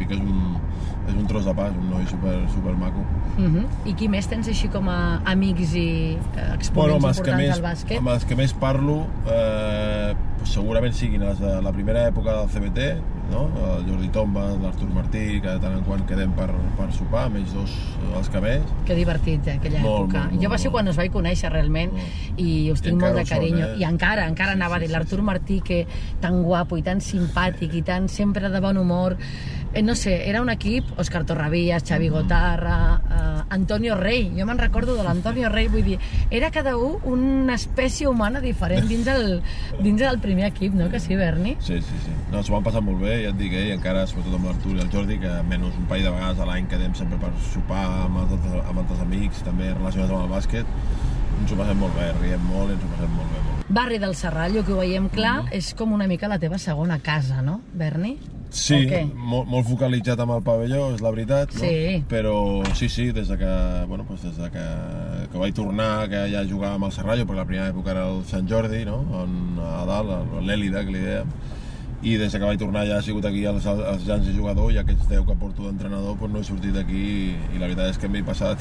i 0.00 0.06
que 0.06 0.16
és 0.16 0.22
un, 0.22 0.60
és 1.06 1.14
un 1.14 1.26
tros 1.30 1.46
de 1.48 1.54
pas, 1.58 1.74
un 1.76 1.90
noi 1.90 2.06
super, 2.10 2.36
super 2.54 2.76
maco. 2.80 3.04
Uh 3.36 3.66
I 3.86 3.94
qui 3.98 4.08
més 4.08 4.26
tens 4.26 4.48
així 4.48 4.68
com 4.72 4.88
a 4.88 5.20
amics 5.24 5.74
i 5.74 5.88
eh, 6.16 6.46
Bueno, 6.76 6.96
exponents 6.96 6.96
amb 6.96 7.10
els, 7.10 7.20
que 7.20 7.30
importants 7.30 7.42
més, 7.42 7.54
del 7.54 7.66
bàsquet? 7.66 7.98
amb 8.00 8.08
els 8.14 8.24
que 8.24 8.36
més 8.38 8.52
parlo 8.60 8.96
eh, 9.30 10.14
segurament 10.46 10.94
siguin 10.94 11.22
els 11.26 11.40
de 11.42 11.52
la 11.62 11.72
primera 11.74 12.06
època 12.10 12.34
del 12.40 12.50
CBT, 12.54 12.88
no? 13.30 13.46
el 13.76 13.84
Jordi 13.88 14.08
Tomba, 14.14 14.44
l'Artur 14.62 14.88
Martí, 14.94 15.40
que 15.40 15.48
de 15.48 15.58
tant 15.62 15.74
en 15.78 15.82
quant 15.84 16.04
quedem 16.08 16.32
per, 16.36 16.48
per 16.78 16.86
sopar, 16.94 17.24
amb 17.26 17.36
ells 17.40 17.52
dos 17.54 17.72
eh, 17.72 18.16
els 18.18 18.28
que. 18.32 18.42
Que 18.86 18.94
divertit, 18.94 19.46
eh, 19.48 19.56
aquella 19.60 19.80
Molt, 19.80 20.10
època. 20.12 20.24
molt, 20.30 20.42
jo 20.42 20.50
va 20.52 20.58
ser 20.58 20.70
molt. 20.70 20.76
quan 20.76 20.88
us 20.92 20.96
vaig 20.96 21.12
conèixer 21.12 21.50
realment 21.52 21.92
Molt. 21.92 22.38
i 22.38 22.70
us 22.72 22.80
I 22.80 22.88
tinc 22.90 23.00
molt 23.00 23.10
encara 23.10 23.14
de 23.16 23.22
ho 23.22 23.26
són, 23.26 23.36
carinyo. 23.38 23.66
eh? 23.66 23.76
I 23.80 23.84
encara, 23.84 24.26
encara 24.28 24.52
Sí, 24.52 24.56
anava 24.60 24.76
a 24.76 24.78
sí, 24.78 24.84
dir, 24.84 24.88
sí, 24.88 24.92
l'Artur 24.96 25.18
sí. 25.18 25.24
Martí, 25.24 25.60
que 25.60 25.86
tan 26.20 26.42
guapo 26.42 26.76
i 26.76 26.82
tan 26.82 27.00
simpàtic 27.00 27.74
i 27.74 27.82
tan 27.82 28.08
sempre 28.08 28.48
de 28.48 28.60
bon 28.60 28.76
humor. 28.78 29.16
Eh, 29.76 29.82
no 29.82 29.94
sé, 29.94 30.28
era 30.30 30.40
un 30.40 30.48
equip, 30.48 30.86
Òscar 30.98 31.24
Torravías, 31.28 31.82
Mm. 31.82 31.86
Xavi 31.86 32.08
Gotarra, 32.08 33.00
eh, 33.10 33.42
Antonio 33.50 33.94
Rey, 33.94 34.32
jo 34.36 34.46
me'n 34.48 34.58
recordo 34.58 34.94
de 34.96 35.02
l'Antonio 35.04 35.50
Rey, 35.52 35.68
vull 35.68 35.84
dir, 35.84 35.98
era 36.30 36.50
cada 36.50 36.76
un 36.78 36.96
una 37.04 37.54
espècie 37.54 38.08
humana 38.08 38.40
diferent 38.40 38.88
dins 38.88 39.06
el, 39.06 39.42
dins 39.82 40.00
del 40.00 40.18
primer 40.18 40.46
equip, 40.46 40.72
no? 40.74 40.88
Que 40.90 40.98
sí, 40.98 41.14
Berni? 41.14 41.56
Sí, 41.60 41.76
sí, 41.82 41.98
sí. 42.06 42.14
No, 42.32 42.42
s'ho 42.42 42.54
van 42.56 42.64
passar 42.64 42.80
molt 42.82 43.00
bé, 43.04 43.18
ja 43.24 43.34
et 43.34 43.36
dic, 43.38 43.52
eh? 43.52 43.66
i 43.68 43.72
encara, 43.76 44.06
sobretot 44.06 44.34
amb 44.34 44.46
l'Artur 44.48 44.74
i 44.76 44.80
el 44.80 44.90
Jordi, 44.90 45.18
que 45.20 45.34
menys 45.48 45.76
un 45.76 45.84
parell 45.90 46.04
de 46.08 46.14
vegades 46.16 46.40
a 46.40 46.46
l'any 46.48 46.66
quedem 46.72 46.94
sempre 46.94 47.18
per 47.18 47.30
sopar 47.52 47.84
amb 48.06 48.22
els, 48.24 48.32
altres, 48.32 48.64
amb 48.70 48.78
altres 48.82 49.00
amics, 49.04 49.42
també 49.44 49.68
relacionats 49.74 50.12
amb 50.16 50.24
el 50.24 50.32
bàsquet, 50.32 50.66
ens 51.40 51.52
ho 51.52 51.56
passem 51.60 51.78
molt 51.78 51.94
bé, 52.00 52.08
riem 52.22 52.40
molt 52.48 52.70
i 52.72 52.78
ens 52.78 52.82
ho 52.88 52.88
passem 52.96 53.12
molt 53.14 53.28
bé. 53.36 53.44
Molt. 53.50 53.68
Barri 53.68 53.98
del 53.98 54.14
Serrallo, 54.16 54.64
que 54.64 54.72
ho 54.72 54.78
veiem 54.80 55.08
clar, 55.12 55.42
Mm-hmm. 55.42 55.52
és 55.60 55.74
com 55.74 55.92
una 55.92 56.06
mica 56.08 56.28
la 56.28 56.38
teva 56.38 56.56
segona 56.58 56.98
casa, 56.98 57.42
no, 57.42 57.60
Berni? 57.74 58.16
Sí, 58.50 58.78
molt, 59.14 59.48
molt 59.50 59.66
focalitzat 59.68 60.20
amb 60.22 60.32
el 60.36 60.42
pavelló, 60.46 60.94
és 60.94 61.02
la 61.04 61.10
veritat, 61.10 61.52
no? 61.54 61.60
Sí. 61.60 62.04
però 62.08 62.36
sí, 62.74 62.88
sí, 62.88 63.10
des 63.12 63.28
de 63.28 63.36
que, 63.36 63.50
bueno, 63.88 64.04
doncs 64.08 64.22
des 64.22 64.36
de 64.38 64.50
que, 64.54 64.64
que 65.32 65.38
vaig 65.38 65.52
tornar, 65.54 66.08
que 66.08 66.22
ja 66.32 66.44
jugava 66.48 66.74
amb 66.78 66.84
el 66.88 66.92
Serrallo, 66.92 67.26
perquè 67.26 67.42
la 67.42 67.44
primera 67.50 67.68
època 67.74 67.90
era 67.92 68.06
el 68.08 68.24
Sant 68.24 68.48
Jordi, 68.48 68.84
no? 68.88 69.02
On, 69.12 69.58
a 69.60 69.84
dalt, 69.84 70.14
l'Èlida, 70.46 70.84
que 70.86 70.94
li 70.94 71.02
dèiem, 71.04 71.34
i 72.06 72.16
des 72.20 72.32
de 72.32 72.38
que 72.38 72.44
vaig 72.44 72.58
tornar 72.60 72.84
ja 72.86 72.98
ha 72.98 73.02
sigut 73.02 73.24
aquí 73.24 73.44
als, 73.48 73.66
als 73.66 74.04
llans 74.06 74.24
de 74.28 74.32
jugador 74.36 74.70
i 74.72 74.76
aquests 74.78 75.08
10 75.08 75.24
que 75.26 75.34
porto 75.40 75.64
d'entrenador 75.64 76.14
doncs 76.20 76.32
no 76.32 76.40
he 76.40 76.44
sortit 76.44 76.74
d'aquí 76.76 77.02
i, 77.32 77.58
la 77.58 77.66
veritat 77.66 77.90
és 77.94 77.98
que 77.98 78.08
m'he 78.08 78.22
passat 78.22 78.60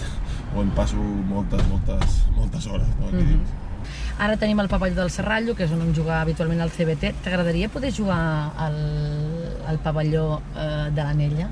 o 0.56 0.62
em 0.64 0.72
passo 0.76 0.96
moltes, 1.30 1.62
moltes, 1.70 2.22
moltes 2.36 2.66
hores 2.68 2.88
no, 3.00 3.08
aquí 3.12 3.22
Mhm. 3.22 3.28
dins. 3.36 3.54
Ara 4.18 4.38
tenim 4.38 4.58
el 4.62 4.70
pavelló 4.72 4.96
del 4.96 5.12
Serrallo, 5.12 5.54
que 5.56 5.66
és 5.66 5.72
on 5.76 5.94
juga 5.94 6.22
habitualment 6.22 6.62
el 6.64 6.72
CBT. 6.72 7.12
T'agradaria 7.22 7.68
poder 7.70 7.92
jugar 7.94 8.54
al, 8.58 8.74
al 9.68 9.80
pavelló 9.84 10.42
eh, 10.56 10.90
de 10.96 11.02
l'Anella? 11.04 11.50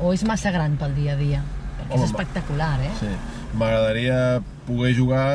O 0.00 0.14
és 0.16 0.24
massa 0.28 0.52
gran 0.54 0.78
pel 0.80 0.94
dia 0.96 1.14
a 1.14 1.20
dia? 1.20 1.42
Perquè 1.78 1.92
Home, 1.96 2.04
és 2.04 2.08
espectacular, 2.10 2.74
eh? 2.86 2.94
Sí, 3.00 3.10
m'agradaria 3.58 4.40
poder 4.66 4.94
jugar 4.96 5.28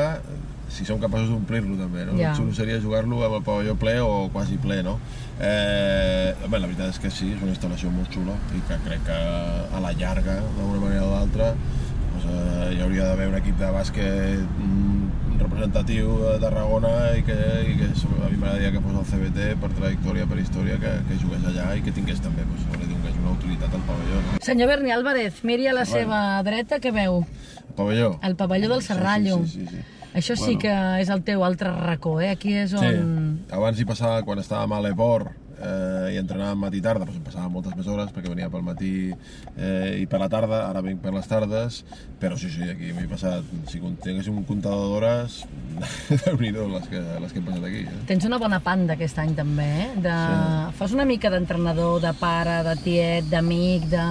si 0.68 0.84
som 0.84 0.98
capaços 1.00 1.30
d'omplir-lo 1.30 1.76
també, 1.78 2.04
no? 2.08 2.16
Ja. 2.18 2.32
El 2.32 2.40
xulo 2.40 2.54
seria 2.56 2.80
jugar-lo 2.82 3.20
amb 3.24 3.38
el 3.38 3.44
pavelló 3.46 3.76
ple 3.78 3.96
o 4.02 4.26
quasi 4.34 4.58
ple, 4.60 4.82
no? 4.84 4.96
Eh, 5.38 6.34
bé, 6.46 6.58
la 6.58 6.66
veritat 6.66 6.90
és 6.94 7.00
que 7.00 7.12
sí, 7.12 7.30
és 7.36 7.42
una 7.42 7.54
instal·lació 7.54 7.92
molt 7.94 8.10
xula 8.12 8.34
i 8.56 8.62
que 8.68 8.78
crec 8.86 9.04
que 9.06 9.16
a 9.16 9.82
la 9.84 9.92
llarga, 9.96 10.40
d'una 10.56 10.82
manera 10.82 11.06
o 11.06 11.12
d'altra, 11.14 11.52
doncs, 11.54 12.26
eh, 12.26 12.70
hi 12.74 12.82
hauria 12.84 13.10
d'haver 13.10 13.30
un 13.30 13.38
equip 13.38 13.58
de 13.62 13.70
bàsquet 13.78 14.42
mm, 14.42 14.95
representatiu 15.40 16.12
de 16.24 16.36
Tarragona 16.42 16.92
i 17.18 17.22
que, 17.26 17.36
i 17.70 17.74
que 17.78 17.88
a 17.90 18.28
mi 18.30 18.36
m'agradaria 18.36 18.72
que 18.74 18.82
fos 18.84 18.96
el 19.00 19.06
CBT 19.10 19.48
per 19.62 19.70
trajectòria, 19.76 20.26
per 20.30 20.38
història, 20.42 20.78
que, 20.82 20.92
que 21.08 21.18
jugués 21.22 21.44
allà 21.50 21.68
i 21.76 21.82
que 21.84 21.94
tingués 21.96 22.20
també 22.24 22.44
doncs, 22.46 22.66
li 22.80 22.88
donés 22.92 23.18
una 23.22 23.34
utilitat 23.36 23.74
al 23.74 23.84
pavelló. 23.88 24.22
No? 24.26 24.40
Senyor 24.46 24.72
Berni 24.72 24.94
Álvarez, 24.94 25.42
miri 25.44 25.68
a 25.70 25.74
la 25.76 25.84
seva 25.88 26.22
dreta, 26.46 26.80
què 26.82 26.92
veu? 26.94 27.22
El 27.68 27.74
pavelló? 27.78 28.10
El 28.22 28.36
pavelló 28.36 28.72
del 28.72 28.82
Sí, 28.82 28.88
sí, 28.88 28.92
Serrallo. 28.94 29.38
Sí, 29.44 29.50
sí, 29.60 29.66
sí, 29.66 29.76
sí. 29.76 29.84
Això 30.16 30.32
sí 30.36 30.54
Bueno. 30.56 30.60
que 30.60 30.74
és 31.02 31.10
el 31.12 31.22
teu 31.24 31.42
altre 31.44 31.70
racó, 31.76 32.20
eh? 32.24 32.30
Aquí 32.32 32.54
és 32.56 32.72
on... 32.72 32.80
Sí, 32.80 33.52
abans 33.52 33.78
hi 33.78 33.84
passava, 33.84 34.22
quan 34.24 34.40
estàvem 34.40 34.72
a 34.72 34.80
l'Eport 34.80 35.45
eh, 35.60 36.14
i 36.14 36.20
entrenàvem 36.20 36.60
matí 36.66 36.80
i 36.80 36.84
tarda, 36.84 37.06
doncs 37.06 37.18
em 37.20 37.26
passava 37.26 37.50
moltes 37.52 37.76
més 37.76 37.88
hores 37.90 38.12
perquè 38.14 38.30
venia 38.32 38.50
pel 38.52 38.64
matí 38.66 38.92
eh, 39.12 40.02
i 40.02 40.06
per 40.10 40.20
la 40.22 40.28
tarda, 40.32 40.62
ara 40.68 40.82
vinc 40.84 41.00
per 41.02 41.14
les 41.14 41.28
tardes, 41.30 41.82
però 42.20 42.38
sí, 42.40 42.50
sí, 42.52 42.66
aquí 42.70 42.92
m'he 42.96 43.06
passat, 43.10 43.46
si 43.70 43.80
tingués 44.04 44.28
un 44.32 44.42
comptador 44.48 44.90
d'hores, 44.92 45.38
déu-n'hi-do 46.26 46.66
les, 46.72 46.88
que, 46.92 47.02
les 47.22 47.32
que 47.32 47.40
hem 47.40 47.48
passat 47.48 47.68
aquí. 47.68 47.84
Eh? 47.86 48.02
Tens 48.10 48.28
una 48.28 48.40
bona 48.42 48.60
panda 48.64 48.96
aquest 48.96 49.20
any 49.22 49.34
també, 49.38 49.68
eh? 49.86 49.88
De... 50.04 50.16
Sí. 50.16 50.76
Fas 50.80 50.96
una 50.96 51.06
mica 51.08 51.32
d'entrenador, 51.32 52.00
de 52.04 52.12
pare, 52.20 52.60
de 52.66 52.76
tiet, 52.84 53.32
d'amic, 53.32 53.88
de 53.92 54.06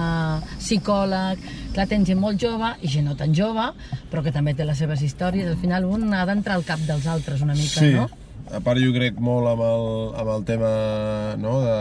psicòleg... 0.58 1.46
Clar, 1.76 1.84
tens 1.90 2.08
gent 2.08 2.16
molt 2.16 2.40
jove 2.40 2.70
i 2.80 2.88
gent 2.88 3.04
no 3.04 3.12
tan 3.20 3.34
jove, 3.36 3.66
però 4.08 4.22
que 4.24 4.32
també 4.32 4.54
té 4.56 4.64
les 4.64 4.78
seves 4.80 5.02
històries. 5.04 5.50
Al 5.50 5.58
final 5.60 5.84
un 5.84 6.08
ha 6.16 6.22
d'entrar 6.24 6.56
al 6.56 6.64
cap 6.64 6.80
dels 6.88 7.04
altres 7.12 7.42
una 7.44 7.52
mica, 7.52 7.82
sí. 7.82 7.90
no? 7.92 8.06
A 8.54 8.60
part 8.62 8.78
jo 8.78 8.92
crec 8.94 9.16
molt 9.18 9.48
amb 9.50 9.62
el, 9.66 9.88
amb 10.22 10.28
el 10.36 10.44
tema 10.46 10.68
no, 11.40 11.56
de, 11.64 11.78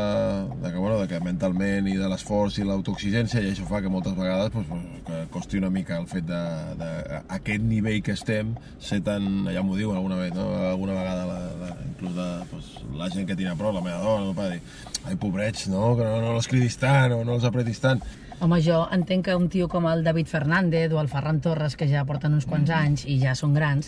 de, 0.64 0.72
que, 0.72 0.80
bueno, 0.80 0.96
de 0.98 1.06
que 1.12 1.20
mentalment 1.22 1.86
i 1.92 1.94
de 2.00 2.10
l'esforç 2.10 2.58
i 2.58 2.66
l'autoexigència 2.66 3.44
i 3.44 3.52
això 3.52 3.68
fa 3.70 3.84
que 3.86 3.92
moltes 3.94 4.16
vegades 4.18 4.50
pues, 4.56 4.66
pues, 4.72 4.88
que 5.06 5.20
costi 5.36 5.62
una 5.62 5.70
mica 5.70 6.00
el 6.02 6.10
fet 6.10 6.26
de, 6.26 6.42
de, 6.82 6.90
aquest 7.38 7.70
nivell 7.70 8.02
que 8.02 8.18
estem 8.18 8.56
ser 8.82 9.04
tan, 9.06 9.46
ja 9.54 9.62
m'ho 9.62 9.78
diuen 9.78 10.00
alguna 10.00 10.18
vegada, 10.24 10.42
no? 10.42 10.68
alguna 10.72 10.98
vegada 10.98 11.30
la, 11.30 11.40
la, 11.62 11.72
inclús 11.86 12.18
de, 12.18 12.30
pues, 12.50 12.74
la 12.98 13.14
gent 13.14 13.30
que 13.30 13.38
tinc 13.38 13.54
a 13.54 13.58
prop, 13.62 13.78
la 13.78 13.86
meva 13.86 14.02
dona, 14.02 14.34
no, 14.34 14.50
dir 14.50 15.06
ai 15.06 15.22
pobrets, 15.22 15.70
no? 15.70 15.94
que 15.94 16.02
no, 16.02 16.18
no 16.26 16.38
els 16.40 16.50
cridis 16.50 16.82
tant 16.82 17.14
o 17.14 17.22
no 17.24 17.38
els 17.38 17.46
apretis 17.46 17.84
tant 17.84 18.02
Home, 18.44 18.58
jo 18.60 18.82
entenc 18.92 19.30
que 19.30 19.36
un 19.38 19.46
tio 19.48 19.70
com 19.72 19.86
el 19.88 20.02
David 20.04 20.28
Fernández 20.28 20.92
o 20.92 21.00
el 21.00 21.08
Ferran 21.08 21.38
Torres, 21.40 21.78
que 21.80 21.88
ja 21.88 22.04
porten 22.04 22.34
uns 22.36 22.44
quants 22.50 22.74
anys 22.74 23.06
i 23.08 23.16
ja 23.22 23.32
són 23.38 23.54
grans, 23.56 23.88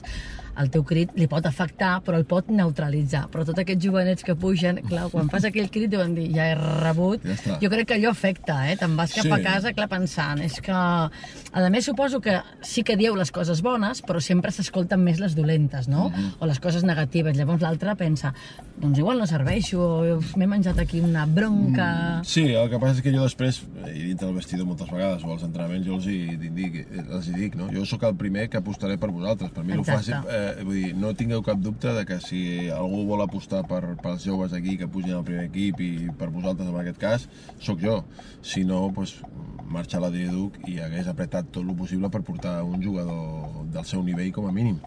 el 0.60 0.70
teu 0.74 0.84
crit 0.84 1.12
li 1.16 1.28
pot 1.30 1.46
afectar, 1.46 2.02
però 2.06 2.18
el 2.18 2.26
pot 2.26 2.48
neutralitzar. 2.50 3.28
Però 3.34 3.46
tots 3.46 3.60
aquests 3.62 3.84
jovenets 3.86 4.24
que 4.26 4.36
pugen, 4.36 4.82
clar, 4.88 5.08
quan 5.14 5.30
fas 5.30 5.46
aquell 5.46 5.70
crit 5.70 5.90
deuen 5.92 6.16
dir, 6.16 6.28
ja 6.36 6.48
he 6.52 6.56
rebut. 6.58 7.24
Ja 7.26 7.36
està. 7.36 7.58
jo 7.62 7.70
crec 7.70 7.88
que 7.88 7.96
allò 7.98 8.12
afecta, 8.12 8.60
eh? 8.72 8.76
Te'n 8.80 8.96
vas 8.98 9.14
cap 9.14 9.24
Sí. 9.28 9.32
a 9.32 9.40
casa, 9.44 9.74
clar, 9.74 9.88
pensant, 9.90 10.42
és 10.42 10.60
que... 10.62 10.72
A 10.72 11.70
més, 11.70 11.86
suposo 11.86 12.20
que 12.22 12.40
sí 12.62 12.84
que 12.84 12.96
dieu 12.98 13.16
les 13.16 13.32
coses 13.32 13.62
bones, 13.62 14.02
però 14.06 14.20
sempre 14.22 14.52
s'escolten 14.52 15.02
més 15.04 15.20
les 15.20 15.36
dolentes, 15.36 15.88
no? 15.88 16.10
Mhm. 16.10 16.34
O 16.40 16.46
les 16.46 16.60
coses 16.60 16.84
negatives. 16.84 17.38
Llavors 17.38 17.62
l'altre 17.62 17.96
pensa, 17.96 18.34
doncs 18.78 18.98
igual 19.00 19.18
no 19.20 19.28
serveixo, 19.28 20.20
m'he 20.36 20.48
menjat 20.48 20.80
aquí 20.80 21.00
una 21.02 21.26
bronca... 21.26 22.22
Sí, 22.24 22.44
el 22.54 22.70
que 22.70 22.80
passa 22.80 22.98
és 22.98 23.02
que 23.06 23.14
jo 23.14 23.24
després, 23.24 23.62
i 23.94 24.04
dintre 24.12 24.28
del 24.28 24.36
vestidor 24.36 24.66
moltes 24.68 24.90
vegades, 24.92 25.24
o 25.24 25.32
als 25.34 25.44
entrenaments, 25.44 25.86
jo 25.88 25.96
els 25.96 26.06
hi, 26.08 26.38
dic, 26.38 26.80
els 27.08 27.28
hi 27.28 27.34
dic, 27.34 27.56
no? 27.60 27.70
Jo 27.74 27.86
sóc 27.86 28.04
el 28.08 28.16
primer 28.20 28.48
que 28.50 28.58
apostaré 28.62 28.98
per 28.98 29.10
vosaltres. 29.12 29.52
Per 29.52 29.64
mi 29.64 29.74
el 29.74 29.80
Exacte. 29.80 30.12
fàcil, 30.12 30.30
eh, 30.30 30.47
vull 30.64 30.76
dir, 30.80 30.94
no 30.98 31.14
tingueu 31.18 31.42
cap 31.46 31.60
dubte 31.64 31.92
de 31.96 32.06
que 32.08 32.20
si 32.24 32.42
algú 32.74 33.04
vol 33.10 33.22
apostar 33.24 33.64
per, 33.68 33.96
pels 34.02 34.26
joves 34.26 34.54
aquí 34.54 34.78
que 34.78 34.88
pugin 34.92 35.14
al 35.18 35.26
primer 35.28 35.48
equip 35.50 35.82
i 35.84 35.92
per 36.18 36.30
vosaltres 36.34 36.70
en 36.70 36.80
aquest 36.82 37.00
cas, 37.02 37.28
sóc 37.60 37.80
jo. 37.84 38.02
Si 38.42 38.64
no, 38.68 38.86
doncs, 38.96 39.18
marxar 39.68 40.00
a 40.00 40.08
la 40.08 40.12
Duc 40.32 40.58
i 40.68 40.78
hagués 40.80 41.08
apretat 41.12 41.50
tot 41.52 41.64
el 41.68 41.76
possible 41.76 42.10
per 42.10 42.22
portar 42.24 42.62
un 42.64 42.82
jugador 42.84 43.66
del 43.74 43.86
seu 43.86 44.04
nivell 44.04 44.32
com 44.32 44.48
a 44.48 44.52
mínim. 44.56 44.78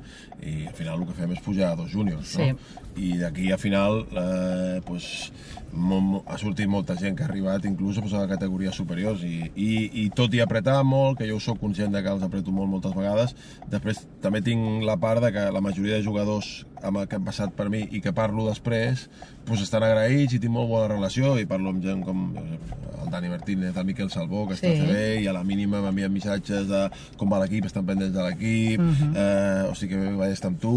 I 0.41 0.67
al 0.67 0.75
final 0.75 1.01
el 1.03 1.07
que 1.11 1.17
fem 1.19 1.33
és 1.37 1.43
pujar 1.45 1.73
a 1.73 1.77
dos 1.77 1.91
júniors, 1.93 2.29
Sí. 2.29 2.47
no? 2.53 2.57
I 2.97 3.17
d'aquí 3.21 3.51
a 3.53 3.59
final 3.59 4.05
eh, 4.11 4.81
pues, 4.87 5.31
mo, 5.73 6.01
mo, 6.01 6.23
ha 6.27 6.39
sortit 6.39 6.69
molta 6.69 6.97
gent 6.99 7.17
que 7.17 7.25
ha 7.25 7.29
arribat 7.29 7.65
inclús 7.69 8.01
pues, 8.01 8.15
a 8.15 8.27
categories 8.29 8.75
superiors. 8.75 9.23
I, 9.25 9.51
i, 9.55 9.71
i 10.05 10.09
tot 10.15 10.35
i 10.35 10.43
apretar 10.43 10.81
molt, 10.85 11.19
que 11.21 11.29
jo 11.31 11.39
sóc 11.41 11.61
conscient 11.61 11.95
de 11.95 12.03
que 12.03 12.11
els 12.13 12.25
apreto 12.27 12.53
molt 12.55 12.71
moltes 12.73 12.97
vegades, 12.97 13.37
després 13.71 14.03
també 14.23 14.43
tinc 14.43 14.85
la 14.87 14.99
part 15.01 15.23
de 15.25 15.33
que 15.35 15.47
la 15.53 15.63
majoria 15.65 15.99
de 15.99 16.07
jugadors 16.07 16.65
amb 16.83 17.03
el 17.03 17.09
que 17.09 17.19
han 17.19 17.27
passat 17.27 17.53
per 17.53 17.69
mi 17.69 17.83
i 17.93 18.01
que 18.01 18.15
parlo 18.17 18.47
després 18.49 19.09
pues, 19.45 19.61
estan 19.61 19.85
agraïts 19.85 20.33
i 20.37 20.41
tinc 20.41 20.55
molt 20.55 20.71
bona 20.71 20.89
relació. 20.91 21.37
I 21.39 21.47
parlo 21.51 21.73
amb 21.75 21.85
gent 21.85 22.03
com 22.07 22.31
sé, 22.37 22.59
el 23.05 23.11
Dani 23.11 23.31
Martínez, 23.33 23.77
el 23.77 23.87
Miquel 23.89 24.11
Salvó, 24.13 24.47
que 24.49 24.55
està 24.59 24.71
Sí. 24.71 24.81
a 24.81 24.87
CB 24.87 25.23
i 25.23 25.27
a 25.31 25.33
la 25.33 25.45
mínima 25.45 25.81
m'envien 25.83 26.13
missatges 26.13 26.69
de 26.69 26.83
com 27.17 27.31
va 27.33 27.41
l'equip, 27.43 27.67
estan 27.67 27.87
pendents 27.87 28.15
de 28.15 28.23
l'equip, 28.27 28.81
eh, 29.15 29.69
o 29.71 29.75
sigui 29.75 29.95
que 29.97 30.13
vaig 30.21 30.33
estar 30.37 30.51
amb 30.53 30.61
tu, 30.61 30.75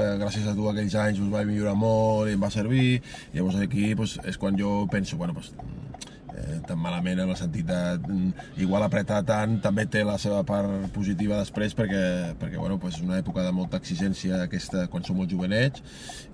eh, 0.00 0.16
gràcies 0.20 0.48
a 0.48 0.54
tu 0.56 0.68
aquells 0.70 0.94
anys 0.94 1.20
us 1.20 1.30
vaig 1.32 1.48
millorar 1.50 1.74
molt 1.78 2.30
i 2.30 2.36
em 2.36 2.42
va 2.42 2.52
servir, 2.54 3.00
llavors 3.34 3.60
aquí 3.62 3.92
pues, 3.98 4.18
és 4.28 4.38
quan 4.40 4.58
jo 4.58 4.82
penso, 4.92 5.18
bueno, 5.20 5.34
pues, 5.38 5.52
eh, 6.36 6.60
tan 6.66 6.80
malament 6.80 7.20
en 7.22 7.30
el 7.30 7.36
sentit 7.36 7.66
de 7.68 7.80
mm, 7.98 8.60
igual 8.64 8.84
apretar 8.86 9.22
tant 9.28 9.58
també 9.64 9.86
té 9.90 10.04
la 10.06 10.18
seva 10.20 10.42
part 10.48 10.88
positiva 10.94 11.38
després 11.40 11.76
perquè, 11.78 12.02
perquè 12.40 12.58
bueno, 12.58 12.78
pues 12.82 12.98
és 12.98 13.04
una 13.04 13.18
època 13.20 13.44
de 13.44 13.52
molta 13.54 13.80
exigència 13.80 14.42
aquesta 14.46 14.86
quan 14.92 15.04
som 15.04 15.18
molt 15.18 15.30
jovenets 15.32 15.82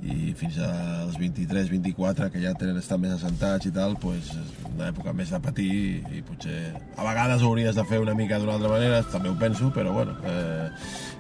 i 0.03 0.33
fins 0.39 0.59
als 0.63 1.19
23-24 1.19 2.31
que 2.33 2.43
ja 2.43 2.55
tenen 2.59 2.79
estar 2.81 2.99
més 3.01 3.17
assentats 3.17 3.69
i 3.69 3.75
tal 3.75 3.97
pues 4.01 4.33
és 4.35 4.55
una 4.75 4.91
època 4.93 5.15
més 5.17 5.33
de 5.35 5.41
patir 5.43 5.69
i, 5.69 6.19
i 6.19 6.23
potser 6.27 6.59
a 6.97 7.07
vegades 7.07 7.43
ho 7.43 7.53
hauries 7.53 7.77
de 7.79 7.85
fer 7.89 8.01
una 8.03 8.15
mica 8.19 8.39
d'una 8.39 8.57
altra 8.59 8.73
manera, 8.73 9.03
també 9.13 9.33
ho 9.33 9.37
penso 9.39 9.73
però 9.75 9.93
bueno, 9.95 10.17
eh, 10.25 10.69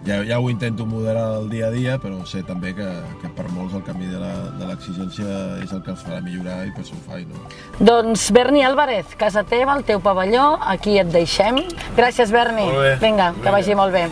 ja, 0.07 0.23
ja 0.27 0.39
ho 0.39 0.51
intento 0.51 0.87
moderar 0.87 1.41
el 1.41 1.49
dia 1.51 1.69
a 1.69 1.75
dia 1.75 1.99
però 2.03 2.21
sé 2.27 2.43
també 2.47 2.75
que, 2.77 2.89
que 3.23 3.33
per 3.35 3.49
molts 3.55 3.75
el 3.79 3.85
canvi 3.87 4.11
de 4.13 4.67
l'exigència 4.69 5.39
és 5.65 5.75
el 5.75 5.83
que 5.83 5.95
els 5.95 6.05
farà 6.07 6.23
millorar 6.25 6.61
i 6.69 6.75
això 6.79 6.97
ho 6.97 7.05
faig 7.09 7.27
no? 7.33 7.43
Doncs 7.81 8.29
Berni 8.35 8.63
Álvarez, 8.69 9.07
casa 9.17 9.45
teva, 9.45 9.73
el 9.79 9.85
teu 9.89 9.97
pavelló, 10.05 10.59
aquí 10.61 10.99
et 11.01 11.09
deixem. 11.09 11.63
Gràcies, 11.97 12.29
Berni. 12.29 12.69
Vinga, 13.01 13.33
que 13.41 13.57
vagi 13.57 13.79
molt 13.79 13.97
bé. 13.97 14.05